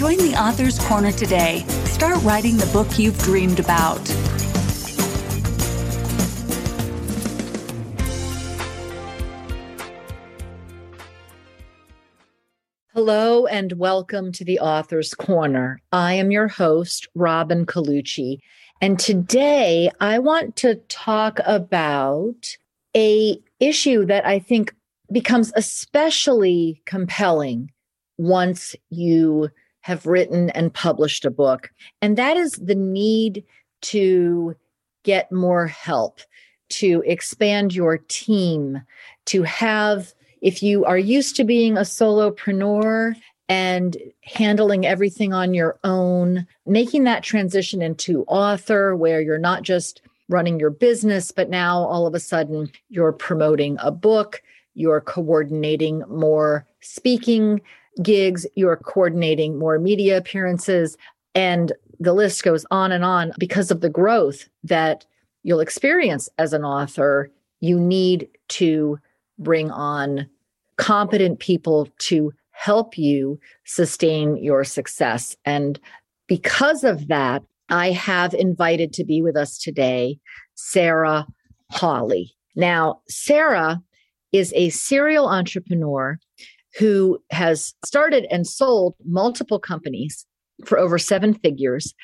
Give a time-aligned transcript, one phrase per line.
[0.00, 1.58] Join the Author's Corner today.
[1.84, 4.00] Start writing the book you've dreamed about.
[12.94, 15.82] Hello and welcome to the Author's Corner.
[15.92, 18.38] I am your host, Robin Colucci.
[18.80, 22.56] And today I want to talk about
[22.96, 24.74] a issue that I think
[25.12, 27.70] becomes especially compelling
[28.16, 29.50] once you
[29.82, 31.70] have written and published a book.
[32.02, 33.44] And that is the need
[33.82, 34.54] to
[35.02, 36.20] get more help,
[36.68, 38.82] to expand your team,
[39.26, 43.14] to have if you are used to being a solopreneur
[43.48, 50.02] and handling everything on your own, making that transition into author where you're not just
[50.28, 54.40] running your business, but now all of a sudden you're promoting a book,
[54.74, 57.60] you're coordinating more speaking
[58.02, 60.96] gigs, you're coordinating more media appearances,
[61.34, 65.04] and the list goes on and on because of the growth that
[65.42, 67.30] you'll experience as an author.
[67.60, 68.98] You need to
[69.38, 70.28] bring on
[70.76, 75.36] competent people to help you sustain your success.
[75.44, 75.78] And
[76.26, 80.18] because of that, I have invited to be with us today
[80.54, 81.26] Sarah
[81.70, 82.34] Hawley.
[82.56, 83.80] Now, Sarah
[84.32, 86.18] is a serial entrepreneur
[86.78, 90.26] who has started and sold multiple companies
[90.64, 91.94] for over seven figures.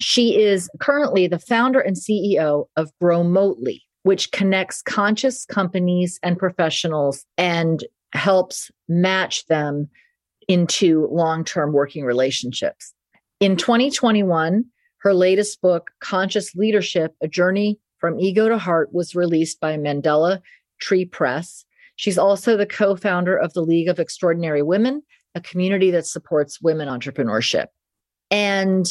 [0.00, 7.24] She is currently the founder and CEO of Growmotely, which connects conscious companies and professionals
[7.36, 9.88] and helps match them
[10.48, 12.92] into long term working relationships.
[13.40, 14.64] In 2021,
[14.98, 20.40] her latest book, Conscious Leadership A Journey from Ego to Heart, was released by Mandala
[20.80, 21.64] Tree Press.
[21.96, 25.02] She's also the co founder of the League of Extraordinary Women,
[25.34, 27.66] a community that supports women entrepreneurship.
[28.30, 28.86] And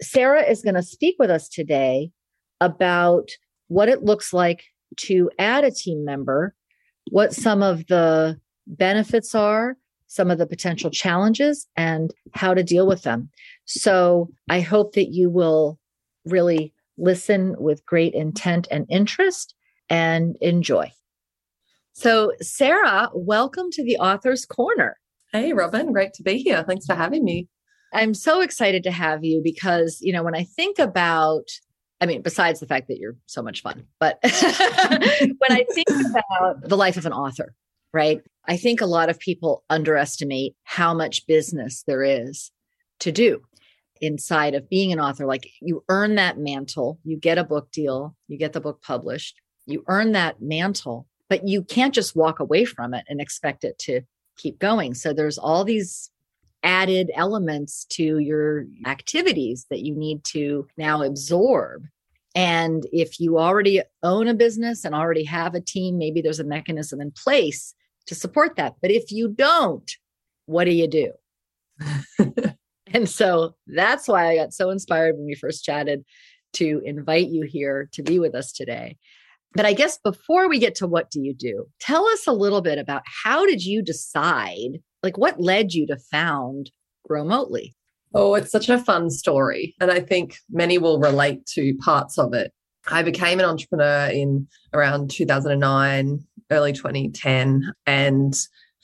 [0.00, 2.10] Sarah is going to speak with us today
[2.60, 3.30] about
[3.68, 4.64] what it looks like
[4.96, 6.54] to add a team member,
[7.10, 9.76] what some of the benefits are,
[10.06, 13.28] some of the potential challenges, and how to deal with them.
[13.66, 15.78] So I hope that you will
[16.24, 19.54] really listen with great intent and interest
[19.88, 20.90] and enjoy.
[22.00, 24.96] So, Sarah, welcome to the Author's Corner.
[25.32, 26.62] Hey, Robin, great to be here.
[26.62, 27.48] Thanks for having me.
[27.92, 31.42] I'm so excited to have you because, you know, when I think about,
[32.00, 34.30] I mean, besides the fact that you're so much fun, but when
[35.50, 37.52] I think about the life of an author,
[37.92, 38.20] right?
[38.46, 42.52] I think a lot of people underestimate how much business there is
[43.00, 43.42] to do
[44.00, 45.26] inside of being an author.
[45.26, 49.34] Like you earn that mantle, you get a book deal, you get the book published,
[49.66, 53.78] you earn that mantle, but you can't just walk away from it and expect it
[53.80, 54.02] to
[54.36, 54.94] keep going.
[54.94, 56.10] So there's all these
[56.62, 61.86] added elements to your activities that you need to now absorb.
[62.34, 66.44] And if you already own a business and already have a team, maybe there's a
[66.44, 67.74] mechanism in place
[68.06, 68.74] to support that.
[68.80, 69.90] But if you don't,
[70.46, 71.12] what do you do?
[72.92, 76.04] and so that's why I got so inspired when we first chatted
[76.54, 78.96] to invite you here to be with us today.
[79.54, 82.60] But I guess before we get to what do you do, tell us a little
[82.60, 86.70] bit about how did you decide, like what led you to found
[87.08, 87.72] Growmotely?
[88.14, 89.74] Oh, it's such a fun story.
[89.80, 92.52] And I think many will relate to parts of it.
[92.90, 98.34] I became an entrepreneur in around 2009, early 2010, and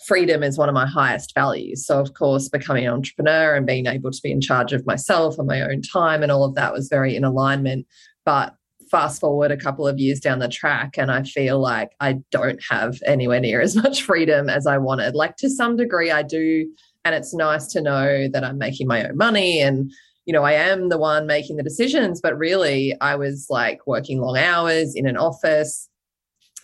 [0.07, 1.87] freedom is one of my highest values.
[1.87, 5.39] So, of course, becoming an entrepreneur and being able to be in charge of myself
[5.39, 7.87] and my own time and all of that was very in alignment.
[8.27, 8.55] But
[8.95, 12.63] fast forward a couple of years down the track, and I feel like I don't
[12.71, 15.17] have anywhere near as much freedom as I wanted.
[15.17, 16.71] Like, to some degree, I do.
[17.05, 19.91] And it's nice to know that I'm making my own money and
[20.27, 24.23] you know, I am the one making the decisions, but really I was like working
[24.23, 25.87] long hours in an office,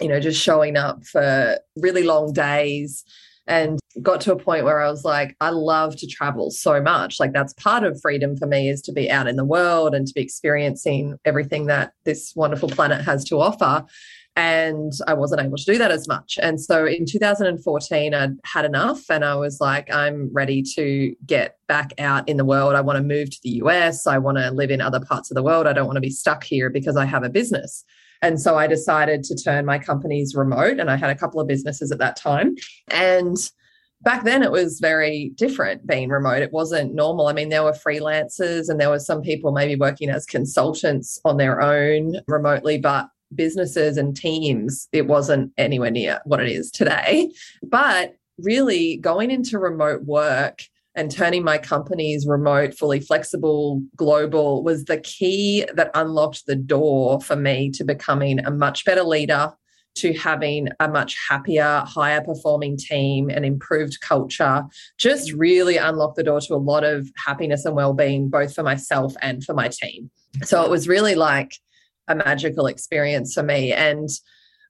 [0.00, 3.04] you know, just showing up for really long days
[3.50, 7.18] and got to a point where I was like, I love to travel so much.
[7.18, 10.06] Like that's part of freedom for me is to be out in the world and
[10.06, 13.84] to be experiencing everything that this wonderful planet has to offer.
[14.36, 16.38] and I wasn't able to do that as much.
[16.40, 21.58] And so in 2014, I'd had enough and I was like, I'm ready to get
[21.66, 22.76] back out in the world.
[22.76, 24.06] I want to move to the US.
[24.06, 25.66] I want to live in other parts of the world.
[25.66, 27.84] I don't want to be stuck here because I have a business.
[28.22, 30.78] And so I decided to turn my companies remote.
[30.78, 32.54] And I had a couple of businesses at that time.
[32.90, 33.36] And
[34.02, 36.42] back then it was very different being remote.
[36.42, 37.28] It wasn't normal.
[37.28, 41.36] I mean, there were freelancers and there were some people maybe working as consultants on
[41.36, 47.30] their own remotely, but businesses and teams, it wasn't anywhere near what it is today.
[47.62, 50.62] But really going into remote work
[50.94, 57.20] and turning my companies remote, fully flexible, global was the key that unlocked the door
[57.20, 59.52] for me to becoming a much better leader,
[59.96, 64.64] to having a much happier, higher performing team and improved culture.
[64.98, 68.62] Just really unlocked the door to a lot of happiness and well being, both for
[68.62, 70.10] myself and for my team.
[70.42, 71.54] So it was really like,
[72.10, 73.72] a magical experience for me.
[73.72, 74.08] And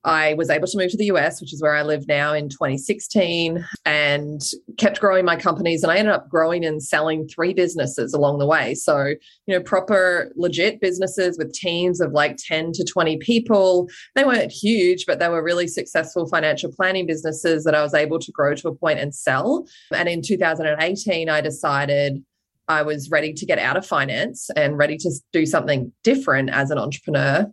[0.05, 2.49] I was able to move to the US, which is where I live now in
[2.49, 4.41] 2016, and
[4.79, 5.83] kept growing my companies.
[5.83, 8.75] And I ended up growing and selling three businesses along the way.
[8.75, 9.15] So,
[9.47, 13.89] you know, proper legit businesses with teams of like 10 to 20 people.
[14.15, 18.19] They weren't huge, but they were really successful financial planning businesses that I was able
[18.21, 19.67] to grow to a point and sell.
[19.93, 22.25] And in 2018, I decided
[22.69, 26.71] I was ready to get out of finance and ready to do something different as
[26.71, 27.53] an entrepreneur.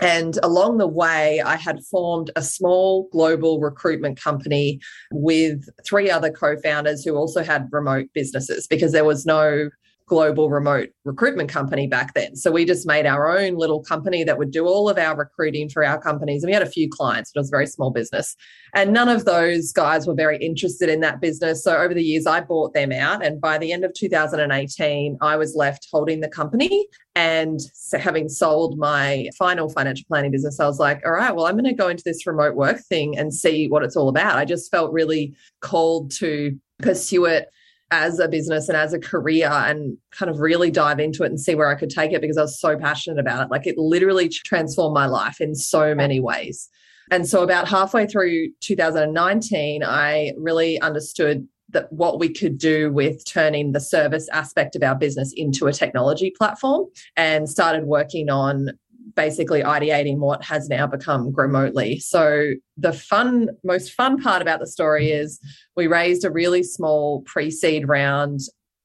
[0.00, 4.80] And along the way, I had formed a small global recruitment company
[5.12, 9.70] with three other co founders who also had remote businesses because there was no
[10.08, 12.34] global remote recruitment company back then.
[12.34, 15.68] So we just made our own little company that would do all of our recruiting
[15.68, 16.42] for our companies.
[16.42, 18.34] And we had a few clients, it was a very small business.
[18.74, 21.62] And none of those guys were very interested in that business.
[21.62, 23.24] So over the years, I bought them out.
[23.24, 26.86] And by the end of 2018, I was left holding the company.
[27.14, 27.60] And
[27.92, 31.64] having sold my final financial planning business, I was like, all right, well, I'm going
[31.64, 34.38] to go into this remote work thing and see what it's all about.
[34.38, 37.48] I just felt really called to pursue it
[37.90, 41.40] as a business and as a career and kind of really dive into it and
[41.40, 43.50] see where I could take it because I was so passionate about it.
[43.50, 46.68] Like it literally transformed my life in so many ways.
[47.10, 53.24] And so about halfway through 2019, I really understood that what we could do with
[53.26, 56.86] turning the service aspect of our business into a technology platform
[57.16, 58.70] and started working on
[59.14, 62.00] basically ideating what has now become Growmotely.
[62.00, 65.40] So the fun, most fun part about the story is
[65.76, 68.40] we raised a really small pre-seed round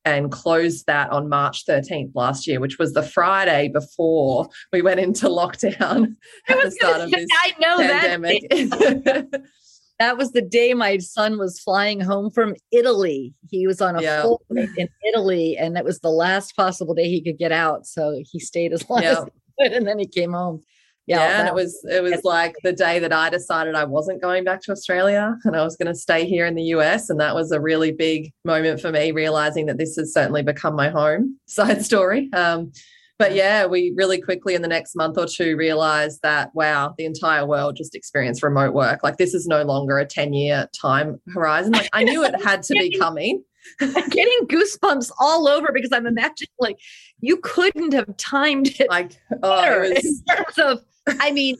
[0.05, 4.99] and closed that on March 13th last year, which was the Friday before we went
[4.99, 6.15] into lockdown
[6.49, 8.49] at the start of this I know pandemic.
[8.49, 9.43] That,
[9.99, 13.33] that was the day my son was flying home from Italy.
[13.49, 14.23] He was on a yep.
[14.23, 17.85] full in Italy, and it was the last possible day he could get out.
[17.85, 19.17] So he stayed as long yep.
[19.17, 19.25] as
[19.71, 20.62] and then he came home.
[21.06, 24.21] Yeah, yeah and it was it was like the day that I decided I wasn't
[24.21, 27.19] going back to Australia and I was going to stay here in the US, and
[27.19, 30.89] that was a really big moment for me, realizing that this has certainly become my
[30.89, 31.38] home.
[31.48, 32.30] Side story.
[32.33, 32.71] Um,
[33.19, 37.06] but yeah, we really quickly in the next month or two realized that wow, the
[37.06, 39.04] entire world just experienced remote work.
[39.04, 41.74] Like this is no longer a 10 year time horizon.
[41.74, 43.44] Like I knew it had to be coming.
[43.80, 46.77] getting goosebumps all over because I'm imagining like
[47.23, 50.05] you couldn't have timed it like oh, it was...
[50.27, 50.79] in terms of.
[51.19, 51.57] I mean,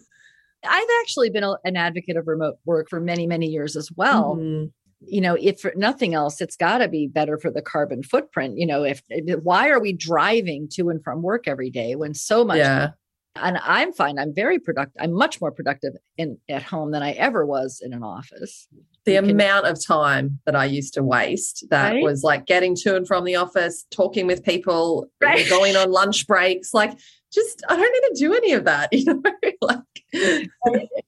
[0.66, 4.36] I've actually been a, an advocate of remote work for many many years as well.
[4.36, 4.66] Mm-hmm.
[5.06, 8.58] You know, if nothing else, it's got to be better for the carbon footprint.
[8.58, 9.02] You know, if
[9.44, 12.92] why are we driving to and from work every day when so much yeah
[13.36, 17.14] and i'm fine i'm very productive i'm much more productive in at home than i
[17.14, 18.68] ever was in an office
[19.06, 22.04] the can, amount of time that i used to waste that right?
[22.04, 25.50] was like getting to and from the office talking with people right.
[25.50, 26.98] going on lunch breaks like
[27.34, 29.22] just i don't need to do any of that you know
[29.62, 29.80] like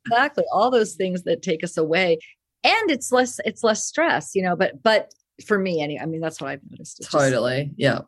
[0.06, 0.44] exactly.
[0.52, 2.18] All those things that take us away.
[2.64, 5.14] And it's less it's less stress you know but but
[5.46, 7.00] for me anyway i mean that's what i've noticed.
[7.00, 8.00] It's totally just, yeah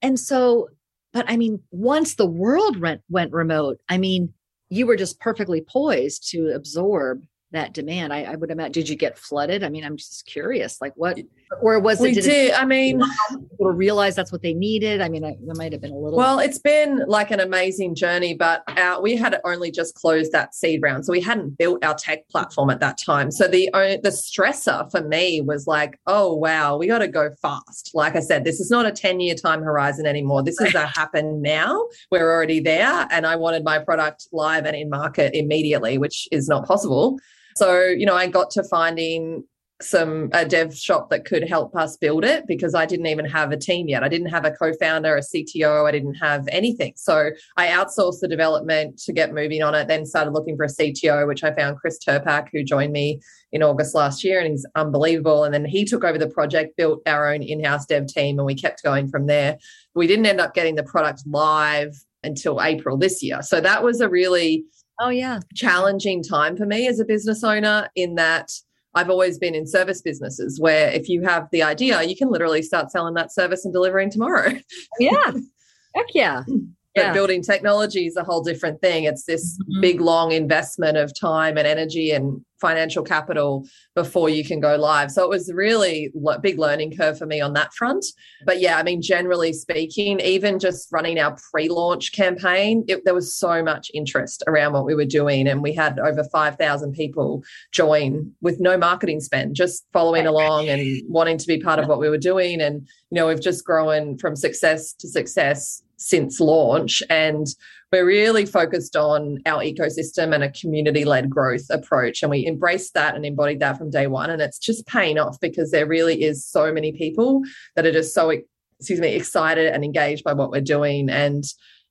[0.00, 0.68] and so
[1.12, 4.32] but I mean, once the world went, went remote, I mean,
[4.70, 8.12] you were just perfectly poised to absorb that demand.
[8.12, 8.72] I, I, would imagine.
[8.72, 9.62] Did you get flooded?
[9.62, 10.80] I mean, I'm just curious.
[10.80, 11.18] Like what,
[11.60, 12.02] or was it?
[12.02, 12.24] We did.
[12.24, 15.00] did I mean, people realize that's what they needed.
[15.00, 16.18] I mean, it, it might have been a little.
[16.18, 20.54] Well, it's been like an amazing journey, but our, we had only just closed that
[20.54, 23.30] seed round, so we hadn't built our tech platform at that time.
[23.30, 27.90] So the the stressor for me was like, oh wow, we got to go fast.
[27.94, 30.42] Like I said, this is not a ten year time horizon anymore.
[30.42, 31.86] This is a happen now.
[32.10, 36.48] We're already there, and I wanted my product live and in market immediately, which is
[36.48, 37.18] not possible.
[37.56, 39.44] So, you know, I got to finding
[39.82, 43.52] some a dev shop that could help us build it because I didn't even have
[43.52, 44.02] a team yet.
[44.02, 46.92] I didn't have a co-founder, a CTO, I didn't have anything.
[46.96, 50.68] So I outsourced the development to get moving on it, then started looking for a
[50.68, 53.20] CTO, which I found Chris Turpak, who joined me
[53.52, 55.44] in August last year, and he's unbelievable.
[55.44, 58.54] And then he took over the project, built our own in-house dev team, and we
[58.54, 59.58] kept going from there.
[59.94, 61.94] We didn't end up getting the product live
[62.24, 63.42] until April this year.
[63.42, 64.64] So that was a really
[65.02, 68.50] oh yeah challenging time for me as a business owner in that
[68.94, 72.62] I've always been in service businesses where if you have the idea, you can literally
[72.62, 74.52] start selling that service and delivering tomorrow.
[74.98, 75.32] Yeah.
[75.94, 76.44] Heck yeah.
[76.48, 76.72] Mm.
[76.94, 79.04] But building technology is a whole different thing.
[79.04, 79.80] It's this mm-hmm.
[79.80, 85.10] big, long investment of time and energy and financial capital before you can go live.
[85.10, 88.06] So it was really a big learning curve for me on that front.
[88.46, 93.14] But yeah, I mean, generally speaking, even just running our pre launch campaign, it, there
[93.14, 95.48] was so much interest around what we were doing.
[95.48, 101.02] And we had over 5,000 people join with no marketing spend, just following along and
[101.08, 102.60] wanting to be part of what we were doing.
[102.60, 107.02] And, you know, we've just grown from success to success since launch.
[107.08, 107.46] And
[107.90, 112.22] we're really focused on our ecosystem and a community led growth approach.
[112.22, 114.30] And we embraced that and embodied that from day one.
[114.30, 117.42] And it's just paying off because there really is so many people
[117.76, 118.30] that are just so,
[118.78, 121.10] excuse me, excited and engaged by what we're doing.
[121.10, 121.44] And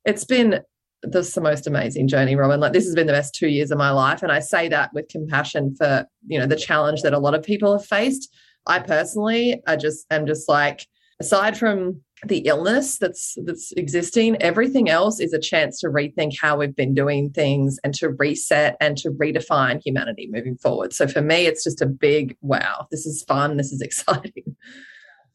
[0.04, 0.62] it's been
[1.02, 2.60] this is the most amazing journey, Robin.
[2.60, 4.22] Like this has been the best two years of my life.
[4.22, 7.42] And I say that with compassion for, you know, the challenge that a lot of
[7.42, 8.32] people have faced.
[8.66, 10.86] I personally, I just am just like,
[11.20, 16.56] aside from the illness that's that's existing everything else is a chance to rethink how
[16.56, 20.92] we've been doing things and to reset and to redefine humanity moving forward.
[20.92, 24.56] So for me it's just a big wow this is fun this is exciting.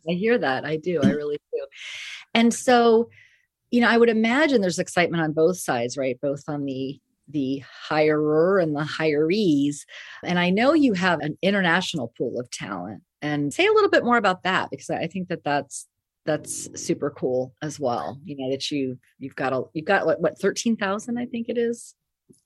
[0.09, 0.63] I hear that.
[0.63, 1.01] I do.
[1.03, 1.65] I really do.
[2.33, 3.09] And so
[3.69, 6.19] you know i would imagine there's excitement on both sides right?
[6.21, 9.79] Both on the the hirer and the hirees.
[10.23, 13.03] And i know you have an international pool of talent.
[13.21, 15.87] And say a little bit more about that because i think that that's
[16.27, 18.19] that's super cool as well.
[18.23, 21.49] You know that you you've got a you've got what what thirteen thousand I think
[21.49, 21.95] it is.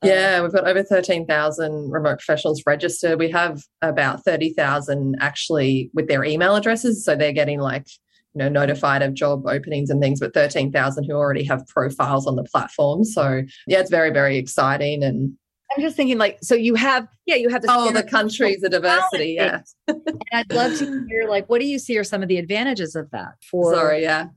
[0.03, 3.19] Yeah, um, we've got over thirteen thousand remote professionals registered.
[3.19, 7.87] We have about thirty thousand actually with their email addresses, so they're getting like
[8.33, 10.19] you know notified of job openings and things.
[10.19, 13.03] But thirteen thousand who already have profiles on the platform.
[13.03, 15.33] So yeah, it's very very exciting and
[15.75, 18.69] I'm just thinking, like, so you have, yeah, you have the oh, the countries, the
[18.69, 19.61] diversity, yeah.
[19.87, 22.95] and I'd love to hear, like, what do you see are some of the advantages
[22.95, 23.35] of that?
[23.49, 24.27] For sorry, yeah,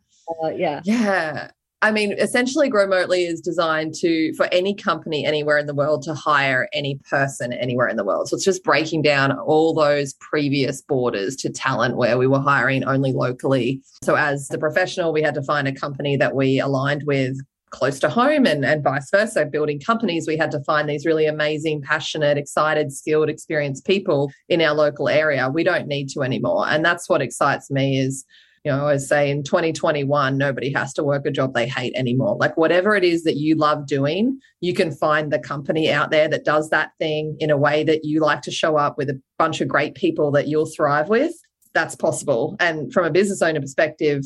[0.44, 1.50] uh, yeah, yeah.
[1.82, 6.14] I mean, essentially, Growmotely is designed to for any company anywhere in the world to
[6.14, 8.28] hire any person anywhere in the world.
[8.28, 12.84] So it's just breaking down all those previous borders to talent where we were hiring
[12.84, 13.82] only locally.
[14.02, 17.36] So as the professional, we had to find a company that we aligned with
[17.74, 19.44] close to home and, and vice versa.
[19.44, 24.62] Building companies, we had to find these really amazing, passionate, excited, skilled, experienced people in
[24.62, 25.50] our local area.
[25.50, 26.66] We don't need to anymore.
[26.68, 28.24] And that's what excites me is,
[28.64, 31.92] you know, I always say in 2021, nobody has to work a job they hate
[31.96, 32.36] anymore.
[32.38, 36.28] Like whatever it is that you love doing, you can find the company out there
[36.28, 39.20] that does that thing in a way that you like to show up with a
[39.36, 41.34] bunch of great people that you'll thrive with.
[41.74, 42.56] That's possible.
[42.60, 44.22] And from a business owner perspective,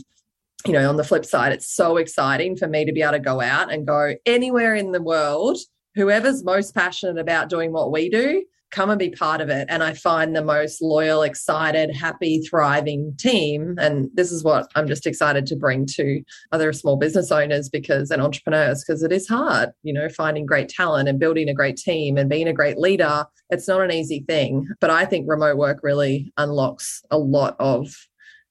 [0.66, 3.20] you know, on the flip side, it's so exciting for me to be able to
[3.20, 5.58] go out and go anywhere in the world,
[5.94, 9.66] whoever's most passionate about doing what we do, come and be part of it.
[9.70, 13.76] And I find the most loyal, excited, happy, thriving team.
[13.78, 16.22] And this is what I'm just excited to bring to
[16.52, 20.68] other small business owners because and entrepreneurs, because it is hard, you know, finding great
[20.68, 23.24] talent and building a great team and being a great leader.
[23.50, 24.68] It's not an easy thing.
[24.80, 27.94] But I think remote work really unlocks a lot of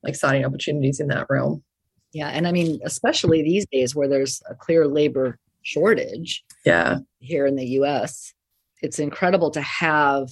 [0.05, 1.63] exciting opportunities in that realm.
[2.17, 2.29] Yeah.
[2.29, 6.43] And I mean, especially these days where there's a clear labor shortage.
[6.65, 6.97] Yeah.
[7.19, 8.33] Here in the US,
[8.81, 10.29] it's incredible to have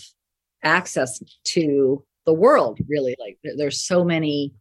[0.63, 3.15] access to the world, really.
[3.19, 4.51] Like there's so many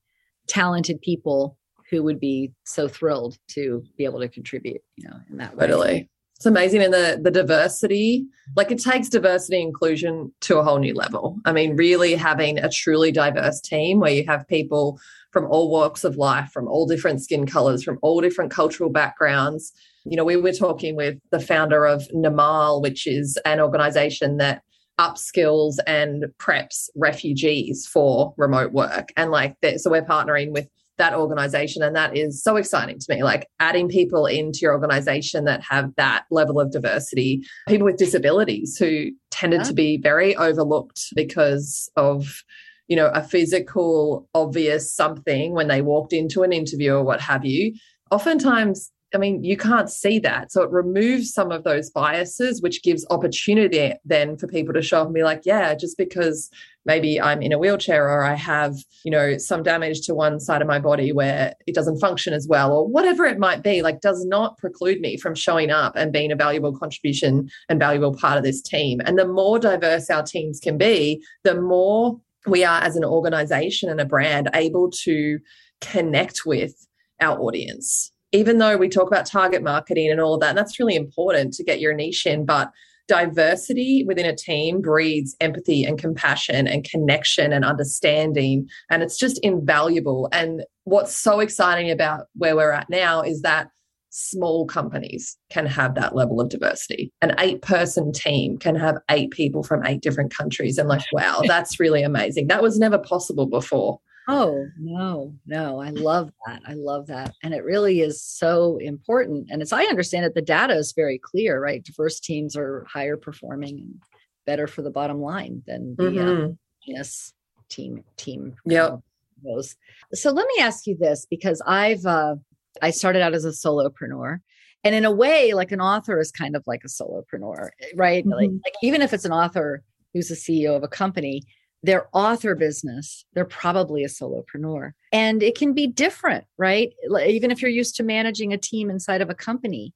[0.49, 1.57] talented people
[1.91, 5.67] who would be so thrilled to be able to contribute, you know, in that way.
[5.67, 6.11] Totally.
[6.37, 6.83] It's amazing.
[6.83, 8.27] And the the diversity,
[8.57, 11.39] like it takes diversity inclusion to a whole new level.
[11.45, 14.99] I mean, really having a truly diverse team where you have people
[15.31, 19.73] from all walks of life, from all different skin colors, from all different cultural backgrounds.
[20.05, 24.63] You know, we were talking with the founder of Na'amal, which is an organization that
[25.01, 29.09] upskills and preps refugees for remote work.
[29.17, 31.83] And like, that, so we're partnering with that organization.
[31.83, 33.23] And that is so exciting to me.
[33.23, 38.77] Like adding people into your organization that have that level of diversity, people with disabilities
[38.79, 39.69] who tended yeah.
[39.69, 42.43] to be very overlooked because of
[42.89, 47.45] you know, a physical, obvious something when they walked into an interview or what have
[47.45, 47.75] you.
[48.11, 50.51] Oftentimes, I mean, you can't see that.
[50.51, 55.01] So it removes some of those biases, which gives opportunity then for people to show
[55.01, 56.51] up and be like, yeah, just because
[56.87, 60.61] maybe I'm in a wheelchair or I have, you know, some damage to one side
[60.61, 64.01] of my body where it doesn't function as well, or whatever it might be, like
[64.01, 68.37] does not preclude me from showing up and being a valuable contribution and valuable part
[68.37, 69.01] of this team.
[69.05, 73.89] And the more diverse our teams can be, the more we are as an organization
[73.89, 75.39] and a brand able to
[75.81, 76.87] connect with
[77.21, 78.11] our audience.
[78.35, 81.55] Even though we talk about target marketing and all of that, and that's really important
[81.55, 82.71] to get your niche in, but
[83.07, 88.69] diversity within a team breeds empathy and compassion and connection and understanding.
[88.91, 90.29] And it's just invaluable.
[90.33, 93.69] And what's so exciting about where we're at now is that
[94.11, 97.13] small companies can have that level of diversity.
[97.21, 100.79] An eight person team can have eight people from eight different countries.
[100.79, 102.47] And like, wow, that's really amazing.
[102.47, 104.01] That was never possible before.
[104.29, 105.81] Oh, no, no.
[105.81, 106.63] I love that.
[106.67, 107.35] I love that.
[107.43, 109.49] And it really is so important.
[109.51, 111.85] And as I understand it, the data is very clear, right?
[111.85, 114.03] Diverse teams are higher performing and
[114.47, 116.53] better for the bottom line than the uh, mm-hmm.
[116.87, 117.33] yes
[117.69, 118.57] team team.
[118.65, 118.97] Yeah.
[119.43, 119.77] Those.
[120.15, 122.37] So let me ask you this because I've uh,
[122.81, 124.39] I started out as a solopreneur.
[124.85, 128.23] And in a way, like an author is kind of like a solopreneur, right?
[128.23, 128.33] Mm-hmm.
[128.33, 131.43] Like, like even if it's an author who's the CEO of a company,
[131.85, 134.93] their author business, they're probably a solopreneur.
[135.13, 136.95] And it can be different, right?
[137.27, 139.93] Even if you're used to managing a team inside of a company,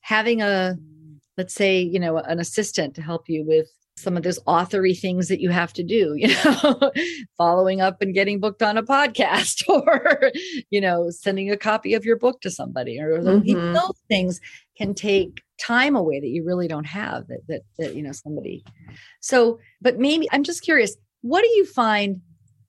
[0.00, 0.76] having a,
[1.36, 5.26] let's say, you know, an assistant to help you with some of those authory things
[5.26, 6.92] that you have to do, you know,
[7.36, 10.30] following up and getting booked on a podcast or,
[10.70, 13.72] you know, sending a copy of your book to somebody or mm-hmm.
[13.72, 14.40] those things
[14.78, 18.64] can take time away that you really don't have that, that, that, you know, somebody.
[19.20, 22.20] So, but maybe I'm just curious, what do you find?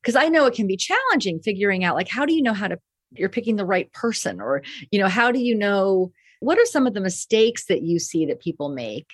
[0.01, 2.69] Because I know it can be challenging figuring out like how do you know how
[2.69, 2.79] to
[3.11, 6.87] you're picking the right person or you know how do you know what are some
[6.87, 9.07] of the mistakes that you see that people make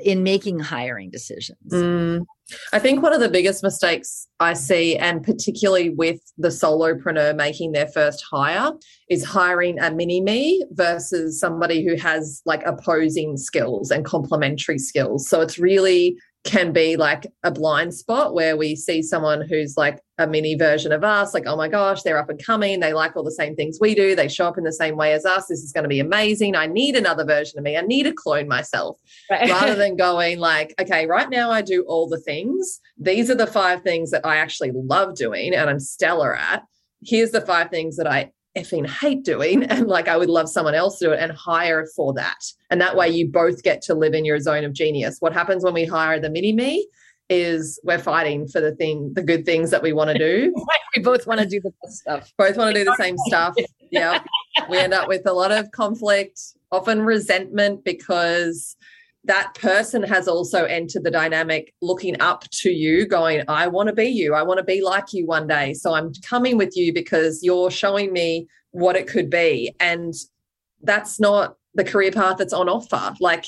[0.00, 1.72] in making hiring decisions?
[1.72, 2.26] Mm,
[2.72, 7.72] I think one of the biggest mistakes I see, and particularly with the solopreneur making
[7.72, 8.72] their first hire,
[9.08, 15.28] is hiring a mini me versus somebody who has like opposing skills and complementary skills.
[15.28, 19.98] So it's really can be like a blind spot where we see someone who's like
[20.18, 22.80] a mini version of us, like, oh my gosh, they're up and coming.
[22.80, 24.14] They like all the same things we do.
[24.14, 25.46] They show up in the same way as us.
[25.46, 26.54] This is going to be amazing.
[26.54, 27.78] I need another version of me.
[27.78, 29.48] I need to clone myself right.
[29.48, 32.78] rather than going like, okay, right now I do all the things.
[32.98, 36.62] These are the five things that I actually love doing and I'm stellar at.
[37.02, 40.74] Here's the five things that I effing hate doing and like I would love someone
[40.74, 42.44] else to do it and hire for that.
[42.70, 45.16] And that way you both get to live in your zone of genius.
[45.20, 46.86] What happens when we hire the mini me
[47.30, 50.54] is we're fighting for the thing, the good things that we want to do.
[50.96, 52.32] we both want to do the best stuff.
[52.36, 53.54] Both want to do the same stuff.
[53.90, 54.24] Yeah.
[54.68, 56.40] We end up with a lot of conflict,
[56.72, 58.76] often resentment because
[59.24, 63.94] that person has also entered the dynamic looking up to you, going, I want to
[63.94, 64.34] be you.
[64.34, 65.72] I want to be like you one day.
[65.74, 69.74] So I'm coming with you because you're showing me what it could be.
[69.80, 70.12] And
[70.82, 73.14] that's not the career path that's on offer.
[73.18, 73.46] Like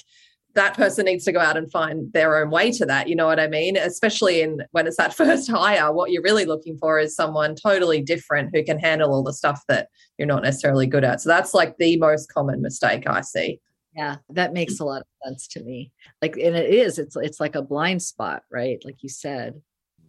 [0.55, 3.09] that person needs to go out and find their own way to that.
[3.09, 3.77] You know what I mean?
[3.77, 8.01] Especially in when it's that first hire, what you're really looking for is someone totally
[8.01, 11.21] different who can handle all the stuff that you're not necessarily good at.
[11.21, 13.61] So that's like the most common mistake I see.
[13.97, 15.93] Yeah, that makes a lot of sense to me.
[16.21, 18.79] Like, and it is, it's it's like a blind spot, right?
[18.85, 19.63] Like you said.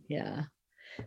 [0.09, 0.43] Yeah.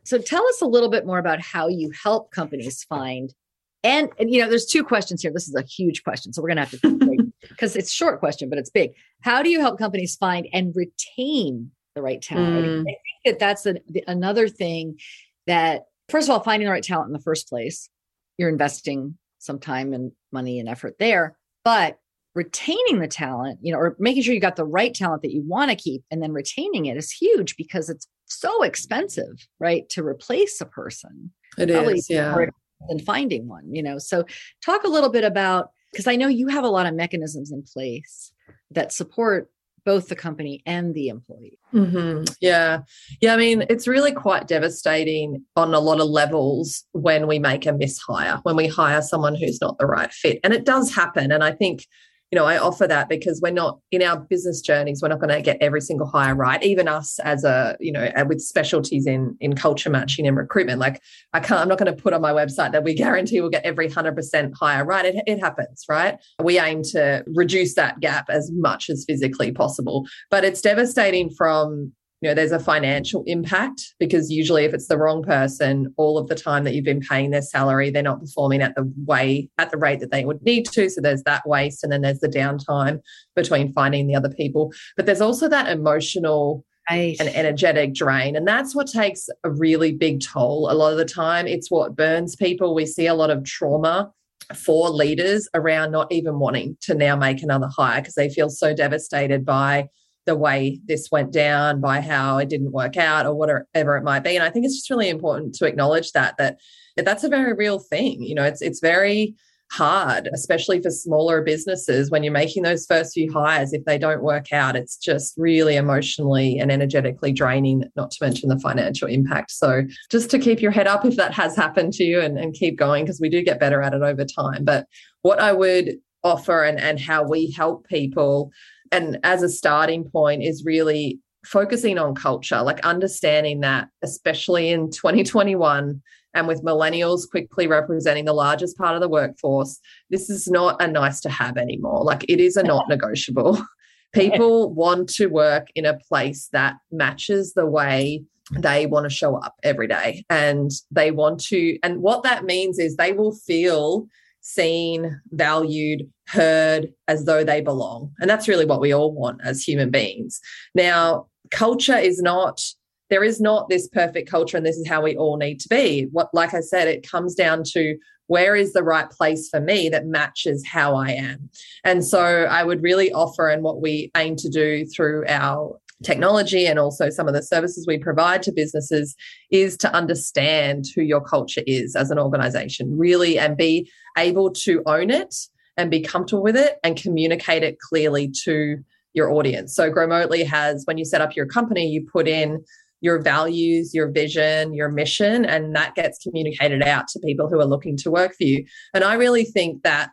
[0.04, 3.34] So tell us a little bit more about how you help companies find
[3.82, 5.32] and, and you know, there's two questions here.
[5.32, 6.32] This is a huge question.
[6.32, 8.92] So we're gonna have to because it's short question, but it's big.
[9.22, 12.66] How do you help companies find and retain the right talent?
[12.66, 12.80] Mm.
[12.82, 14.98] I think that that's an, another thing
[15.46, 17.88] that first of all, finding the right talent in the first place,
[18.36, 21.38] you're investing some time and money and effort there.
[21.64, 21.98] But
[22.34, 25.42] retaining the talent, you know, or making sure you got the right talent that you
[25.42, 29.88] want to keep and then retaining it is huge because it's so expensive, right?
[29.90, 31.32] To replace a person.
[31.58, 32.46] It Probably is, yeah.
[32.88, 33.98] Than finding one, you know.
[33.98, 34.24] So
[34.64, 37.62] talk a little bit about because I know you have a lot of mechanisms in
[37.62, 38.32] place
[38.70, 39.50] that support
[39.84, 41.58] both the company and the employee.
[41.74, 42.24] Mm-hmm.
[42.40, 42.82] Yeah.
[43.20, 43.34] Yeah.
[43.34, 47.72] I mean, it's really quite devastating on a lot of levels when we make a
[47.72, 50.38] mishire, when we hire someone who's not the right fit.
[50.44, 51.32] And it does happen.
[51.32, 51.86] And I think
[52.30, 55.34] you know, I offer that because we're not in our business journeys, we're not going
[55.34, 56.62] to get every single hire right.
[56.62, 60.78] Even us as a, you know, uh, with specialties in in culture matching and recruitment,
[60.78, 63.50] like I can't, I'm not going to put on my website that we guarantee we'll
[63.50, 65.04] get every hundred percent hire right.
[65.04, 66.18] It, it happens, right?
[66.40, 71.92] We aim to reduce that gap as much as physically possible, but it's devastating from
[72.20, 76.28] you know there's a financial impact because usually if it's the wrong person all of
[76.28, 79.70] the time that you've been paying their salary they're not performing at the way at
[79.70, 80.88] the rate that they would need to.
[80.88, 83.00] So there's that waste and then there's the downtime
[83.34, 84.72] between finding the other people.
[84.96, 87.16] But there's also that emotional right.
[87.18, 88.36] and energetic drain.
[88.36, 90.70] And that's what takes a really big toll.
[90.70, 92.74] A lot of the time it's what burns people.
[92.74, 94.12] We see a lot of trauma
[94.54, 98.74] for leaders around not even wanting to now make another hire because they feel so
[98.74, 99.88] devastated by
[100.26, 104.24] the way this went down, by how it didn't work out, or whatever it might
[104.24, 104.36] be.
[104.36, 106.58] And I think it's just really important to acknowledge that that
[106.96, 108.22] that's a very real thing.
[108.22, 109.34] You know, it's it's very
[109.72, 113.72] hard, especially for smaller businesses when you're making those first few hires.
[113.72, 118.48] If they don't work out, it's just really emotionally and energetically draining, not to mention
[118.48, 119.52] the financial impact.
[119.52, 122.52] So just to keep your head up if that has happened to you and, and
[122.52, 124.64] keep going, because we do get better at it over time.
[124.64, 124.86] But
[125.22, 128.50] what I would offer and, and how we help people
[128.92, 134.90] and as a starting point is really focusing on culture, like understanding that, especially in
[134.90, 136.02] 2021,
[136.34, 140.86] and with millennials quickly representing the largest part of the workforce, this is not a
[140.86, 142.04] nice to have anymore.
[142.04, 143.64] Like it is a not negotiable.
[144.12, 148.24] People want to work in a place that matches the way
[148.58, 150.24] they want to show up every day.
[150.28, 154.06] And they want to, and what that means is they will feel
[154.40, 158.12] seen, valued, heard as though they belong.
[158.20, 160.40] And that's really what we all want as human beings.
[160.74, 162.60] Now, culture is not
[163.08, 166.06] there is not this perfect culture and this is how we all need to be.
[166.12, 167.96] What like I said it comes down to
[168.28, 171.50] where is the right place for me that matches how I am.
[171.82, 176.66] And so I would really offer and what we aim to do through our technology
[176.66, 179.16] and also some of the services we provide to businesses
[179.50, 184.82] is to understand who your culture is as an organization, really, and be able to
[184.86, 185.34] own it
[185.76, 188.78] and be comfortable with it and communicate it clearly to
[189.14, 189.74] your audience.
[189.74, 192.64] So Growmotely has, when you set up your company, you put in
[193.00, 197.66] your values, your vision, your mission, and that gets communicated out to people who are
[197.66, 198.64] looking to work for you.
[198.94, 200.10] And I really think that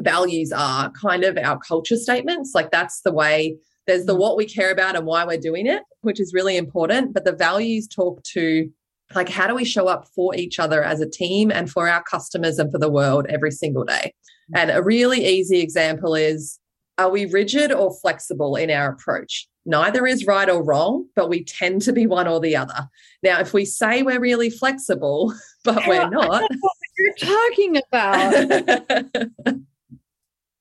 [0.00, 2.52] values are kind of our culture statements.
[2.54, 4.20] Like that's the way there's the mm.
[4.20, 7.12] what we care about and why we're doing it, which is really important.
[7.12, 8.70] But the values talk to
[9.14, 12.02] like how do we show up for each other as a team and for our
[12.02, 14.14] customers and for the world every single day.
[14.54, 14.60] Mm.
[14.60, 16.58] And a really easy example is
[16.98, 19.48] are we rigid or flexible in our approach?
[19.64, 22.88] Neither is right or wrong, but we tend to be one or the other.
[23.22, 28.34] Now, if we say we're really flexible, but we're not, what you're talking about.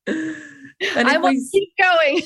[0.08, 2.22] and I will we, keep going.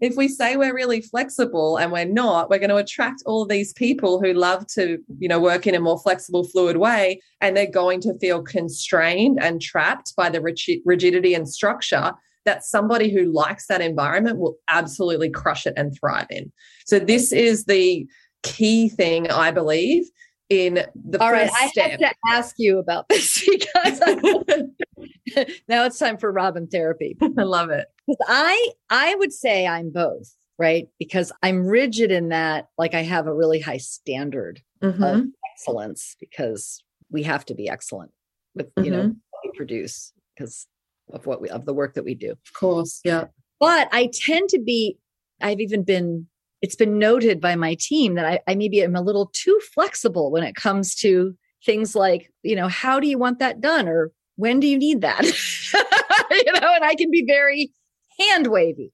[0.00, 3.72] If we say we're really flexible and we're not, we're going to attract all these
[3.72, 7.70] people who love to, you know, work in a more flexible, fluid way, and they're
[7.70, 10.40] going to feel constrained and trapped by the
[10.84, 12.12] rigidity and structure
[12.44, 16.50] that somebody who likes that environment will absolutely crush it and thrive in.
[16.86, 18.06] So this is the
[18.42, 20.04] key thing I believe
[20.50, 24.00] in the All right, I have to ask you about this because
[25.68, 27.16] now it's time for Robin therapy.
[27.38, 27.86] I love it.
[28.26, 30.88] I I would say I'm both, right?
[30.98, 35.02] Because I'm rigid in that like I have a really high standard mm-hmm.
[35.02, 38.10] of excellence because we have to be excellent
[38.54, 38.84] with mm-hmm.
[38.84, 39.18] you know mm-hmm.
[39.30, 40.66] what we produce because
[41.12, 42.30] of what we of the work that we do.
[42.30, 43.26] Of course, yeah.
[43.60, 44.98] But I tend to be
[45.40, 46.26] I've even been
[46.62, 50.30] it's been noted by my team that I, I maybe am a little too flexible
[50.30, 53.88] when it comes to things like, you know, how do you want that done?
[53.88, 55.24] Or when do you need that?
[56.30, 57.72] you know, and I can be very
[58.18, 58.92] hand wavy.